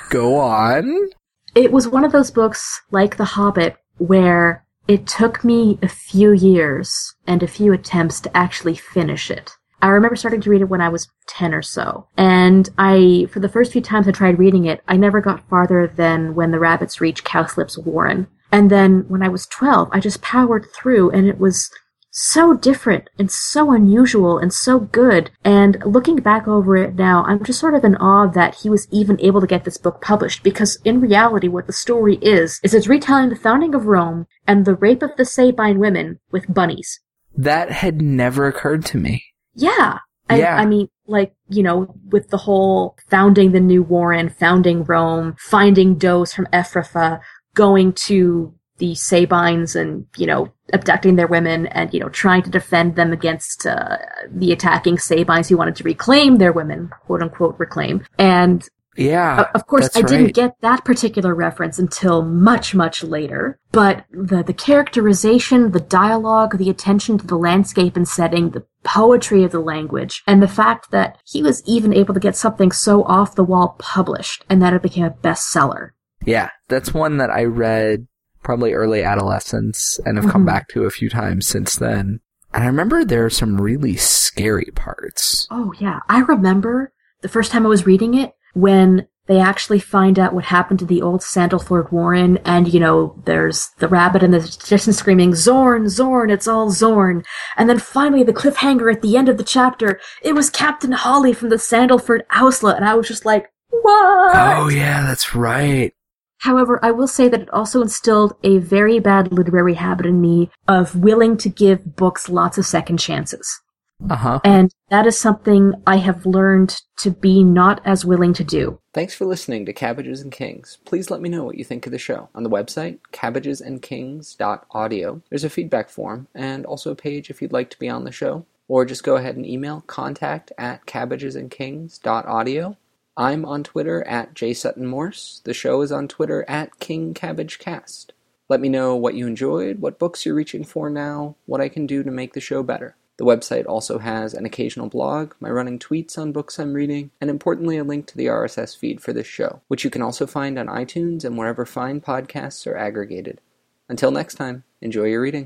Go 0.09 0.39
on. 0.39 1.09
It 1.53 1.71
was 1.71 1.87
one 1.87 2.03
of 2.03 2.11
those 2.11 2.31
books, 2.31 2.81
like 2.91 3.17
The 3.17 3.25
Hobbit, 3.25 3.77
where 3.97 4.64
it 4.87 5.07
took 5.07 5.43
me 5.43 5.79
a 5.81 5.87
few 5.87 6.31
years 6.31 7.15
and 7.25 7.41
a 7.41 7.47
few 7.47 7.73
attempts 7.73 8.21
to 8.21 8.37
actually 8.37 8.75
finish 8.75 9.31
it. 9.31 9.51
I 9.81 9.89
remember 9.89 10.15
starting 10.15 10.41
to 10.41 10.49
read 10.49 10.61
it 10.61 10.69
when 10.69 10.81
I 10.81 10.89
was 10.89 11.07
10 11.27 11.53
or 11.53 11.61
so. 11.61 12.07
And 12.17 12.69
I, 12.77 13.27
for 13.31 13.39
the 13.39 13.49
first 13.49 13.71
few 13.71 13.81
times 13.81 14.07
I 14.07 14.11
tried 14.11 14.39
reading 14.39 14.65
it, 14.65 14.81
I 14.87 14.97
never 14.97 15.21
got 15.21 15.47
farther 15.49 15.87
than 15.87 16.33
when 16.33 16.51
the 16.51 16.59
rabbits 16.59 17.01
reach 17.01 17.23
Cowslip's 17.23 17.77
Warren. 17.77 18.27
And 18.51 18.69
then 18.71 19.05
when 19.07 19.21
I 19.21 19.27
was 19.27 19.47
12, 19.47 19.89
I 19.91 19.99
just 19.99 20.21
powered 20.21 20.67
through 20.73 21.11
and 21.11 21.27
it 21.27 21.39
was 21.39 21.69
so 22.17 22.53
different 22.53 23.09
and 23.19 23.29
so 23.29 23.73
unusual 23.73 24.37
and 24.37 24.53
so 24.53 24.79
good. 24.79 25.29
And 25.43 25.77
looking 25.85 26.15
back 26.15 26.47
over 26.47 26.77
it 26.77 26.95
now, 26.95 27.25
I'm 27.25 27.43
just 27.43 27.59
sort 27.59 27.75
of 27.75 27.83
in 27.83 27.97
awe 27.97 28.27
that 28.27 28.55
he 28.55 28.69
was 28.69 28.87
even 28.89 29.19
able 29.19 29.41
to 29.41 29.47
get 29.47 29.65
this 29.65 29.77
book 29.77 30.01
published 30.01 30.41
because 30.41 30.79
in 30.85 31.01
reality, 31.01 31.49
what 31.49 31.67
the 31.67 31.73
story 31.73 32.15
is, 32.21 32.59
is 32.63 32.73
it's 32.73 32.87
retelling 32.87 33.29
the 33.29 33.35
founding 33.35 33.75
of 33.75 33.85
Rome 33.85 34.27
and 34.47 34.63
the 34.63 34.75
rape 34.75 35.03
of 35.03 35.11
the 35.17 35.25
Sabine 35.25 35.77
women 35.77 36.19
with 36.31 36.51
bunnies. 36.51 37.01
That 37.35 37.69
had 37.69 38.01
never 38.01 38.47
occurred 38.47 38.85
to 38.85 38.97
me. 38.97 39.25
Yeah. 39.53 39.99
I, 40.29 40.37
Yeah. 40.37 40.55
I 40.55 40.65
mean, 40.65 40.87
like, 41.07 41.33
you 41.49 41.63
know, 41.63 41.93
with 42.09 42.29
the 42.29 42.37
whole 42.37 42.95
founding 43.09 43.51
the 43.51 43.59
new 43.59 43.83
Warren, 43.83 44.29
founding 44.29 44.85
Rome, 44.85 45.35
finding 45.37 45.97
does 45.97 46.33
from 46.33 46.47
Efrafa, 46.47 47.19
going 47.53 47.91
to 47.93 48.53
the 48.77 48.95
Sabines 48.95 49.75
and, 49.75 50.05
you 50.17 50.25
know, 50.25 50.51
abducting 50.73 51.15
their 51.15 51.27
women 51.27 51.67
and, 51.67 51.93
you 51.93 51.99
know, 51.99 52.09
trying 52.09 52.41
to 52.43 52.49
defend 52.49 52.95
them 52.95 53.11
against 53.11 53.65
uh, 53.65 53.97
the 54.29 54.51
attacking 54.51 54.97
Sabines 54.97 55.49
who 55.49 55.57
wanted 55.57 55.75
to 55.75 55.83
reclaim 55.83 56.37
their 56.37 56.51
women, 56.51 56.89
quote 57.05 57.21
unquote, 57.21 57.55
reclaim. 57.59 58.03
And 58.17 58.67
Yeah. 58.97 59.41
uh, 59.41 59.45
of 59.53 59.67
course, 59.67 59.89
I 59.95 60.01
didn't 60.01 60.25
right. 60.25 60.33
get 60.33 60.55
that 60.61 60.83
particular 60.85 61.35
reference 61.35 61.77
until 61.77 62.23
much, 62.23 62.73
much 62.73 63.03
later. 63.03 63.59
But 63.71 64.05
the, 64.09 64.41
the 64.41 64.53
characterization, 64.53 65.71
the 65.71 65.81
dialogue, 65.81 66.57
the 66.57 66.69
attention 66.69 67.17
to 67.19 67.27
the 67.27 67.37
landscape 67.37 67.95
and 67.95 68.07
setting, 68.07 68.49
the 68.51 68.65
poetry 68.83 69.43
of 69.43 69.51
the 69.51 69.59
language, 69.59 70.23
and 70.25 70.41
the 70.41 70.47
fact 70.47 70.91
that 70.91 71.17
he 71.25 71.43
was 71.43 71.61
even 71.67 71.93
able 71.93 72.13
to 72.13 72.19
get 72.19 72.35
something 72.35 72.71
so 72.71 73.03
off 73.03 73.35
the 73.35 73.43
wall 73.43 73.75
published 73.79 74.45
and 74.49 74.61
that 74.61 74.73
it 74.73 74.81
became 74.81 75.05
a 75.05 75.11
bestseller. 75.11 75.89
Yeah, 76.25 76.49
that's 76.69 76.93
one 76.93 77.17
that 77.17 77.29
I 77.29 77.43
read 77.43 78.07
probably 78.45 78.73
early 78.73 79.03
adolescence 79.03 79.99
and 80.05 80.17
have 80.17 80.31
come 80.31 80.43
Mhm. 80.43 80.47
back 80.47 80.67
to 80.69 80.85
a 80.85 80.89
few 80.91 81.09
times 81.09 81.45
since 81.47 81.75
then. 81.75 82.19
And 82.53 82.63
I 82.63 82.67
remember 82.67 83.03
there 83.03 83.25
are 83.25 83.29
some 83.29 83.59
really 83.59 83.97
scary 83.97 84.71
parts. 84.75 85.47
Oh, 85.51 85.73
yeah. 85.79 85.99
I 86.07 86.19
remember 86.21 86.93
the 87.21 87.27
first 87.27 87.51
time 87.51 87.65
I 87.65 87.69
was 87.69 87.85
reading 87.85 88.13
it 88.13 88.31
when 88.53 89.07
they 89.27 89.39
actually 89.39 89.79
find 89.79 90.19
out 90.19 90.33
what 90.33 90.45
happened 90.45 90.77
to 90.79 90.85
the 90.85 91.01
old 91.01 91.21
Sandleford 91.21 91.91
Warren, 91.91 92.37
and 92.45 92.71
you 92.71 92.79
know, 92.79 93.19
there's 93.25 93.71
the 93.79 93.87
rabbit 93.87 94.21
and 94.21 94.31
the 94.31 94.39
distance 94.69 94.97
screaming, 94.99 95.33
Zorn, 95.33 95.89
Zorn, 95.89 96.29
it's 96.29 96.47
all 96.47 96.69
Zorn. 96.69 97.23
And 97.57 97.67
then 97.67 97.79
finally, 97.79 98.21
the 98.23 98.31
cliffhanger 98.33 98.93
at 98.93 99.01
the 99.01 99.17
end 99.17 99.27
of 99.27 99.37
the 99.39 99.43
chapter, 99.43 99.99
it 100.21 100.33
was 100.35 100.51
Captain 100.51 100.91
Holly 100.91 101.33
from 101.33 101.49
the 101.49 101.55
Sandleford 101.55 102.21
Owsla, 102.31 102.75
and 102.75 102.85
I 102.85 102.93
was 102.93 103.07
just 103.07 103.25
like, 103.25 103.47
what? 103.71 104.35
Oh 104.35 104.69
yeah, 104.69 105.01
that's 105.01 105.33
right. 105.35 105.91
However, 106.39 106.79
I 106.83 106.91
will 106.91 107.07
say 107.07 107.27
that 107.29 107.41
it 107.41 107.49
also 107.51 107.81
instilled 107.81 108.35
a 108.43 108.57
very 108.59 108.99
bad 108.99 109.31
literary 109.31 109.73
habit 109.75 110.05
in 110.05 110.19
me 110.21 110.49
of 110.67 110.95
willing 110.95 111.37
to 111.37 111.49
give 111.49 111.95
books 111.95 112.27
lots 112.29 112.57
of 112.57 112.65
second 112.65 112.97
chances. 112.97 113.61
Uh 114.09 114.15
huh. 114.15 114.39
And 114.43 114.73
that 114.89 115.07
is 115.07 115.17
something 115.17 115.73
I 115.87 115.95
have 115.97 116.25
learned 116.25 116.75
to 116.97 117.11
be 117.11 117.43
not 117.45 117.81
as 117.85 118.03
willing 118.05 118.33
to 118.33 118.43
do. 118.43 118.79
Thanks 118.93 119.13
for 119.15 119.25
listening 119.25 119.65
to 119.65 119.73
Cabbages 119.73 120.19
and 120.21 120.31
Kings. 120.33 120.77
Please 120.85 121.09
let 121.09 121.21
me 121.21 121.29
know 121.29 121.43
what 121.45 121.57
you 121.57 121.63
think 121.63 121.85
of 121.85 121.91
the 121.93 121.97
show. 121.97 122.27
On 122.35 122.43
the 122.43 122.49
website, 122.49 122.99
cabbagesandkings.audio, 123.13 125.21
there's 125.29 125.43
a 125.45 125.49
feedback 125.49 125.89
form 125.89 126.27
and 126.35 126.65
also 126.65 126.91
a 126.91 126.95
page 126.95 127.29
if 127.29 127.41
you'd 127.41 127.53
like 127.53 127.69
to 127.69 127.79
be 127.79 127.87
on 127.89 128.03
the 128.03 128.11
show. 128.11 128.45
or 128.67 128.83
just 128.83 129.03
go 129.03 129.15
ahead 129.15 129.35
and 129.35 129.45
email 129.45 129.83
contact 129.87 130.51
at 130.57 130.85
cabbagesandkings.audio. 130.87 132.75
I'm 133.17 133.45
on 133.45 133.63
Twitter 133.63 134.03
at 134.03 134.33
jsuttonmorse. 134.33 135.41
The 135.43 135.53
show 135.53 135.81
is 135.81 135.91
on 135.91 136.09
Twitter 136.09 136.43
at 136.49 136.79
kingcabbagecast. 136.79 138.07
Let 138.49 138.59
me 138.59 138.67
know 138.67 138.95
what 138.95 139.15
you 139.15 139.25
enjoyed, 139.25 139.79
what 139.79 139.97
books 139.97 140.25
you're 140.25 140.35
reaching 140.35 140.65
for 140.65 140.89
now, 140.89 141.35
what 141.45 141.61
I 141.61 141.69
can 141.69 141.87
do 141.87 142.03
to 142.03 142.11
make 142.11 142.33
the 142.33 142.41
show 142.41 142.61
better. 142.61 142.97
The 143.17 143.23
website 143.23 143.65
also 143.65 143.99
has 143.99 144.33
an 144.33 144.45
occasional 144.45 144.89
blog, 144.89 145.33
my 145.39 145.49
running 145.49 145.79
tweets 145.79 146.17
on 146.17 146.33
books 146.33 146.59
I'm 146.59 146.73
reading, 146.73 147.11
and 147.21 147.29
importantly, 147.29 147.77
a 147.77 147.85
link 147.85 148.07
to 148.07 148.17
the 148.17 148.25
RSS 148.25 148.77
feed 148.77 148.99
for 148.99 149.13
this 149.13 149.27
show, 149.27 149.61
which 149.69 149.85
you 149.85 149.89
can 149.89 150.01
also 150.01 150.27
find 150.27 150.59
on 150.59 150.67
iTunes 150.67 151.23
and 151.23 151.37
wherever 151.37 151.65
fine 151.65 152.01
podcasts 152.01 152.67
are 152.67 152.75
aggregated. 152.75 153.39
Until 153.87 154.11
next 154.11 154.35
time, 154.35 154.65
enjoy 154.81 155.05
your 155.05 155.21
reading. 155.21 155.43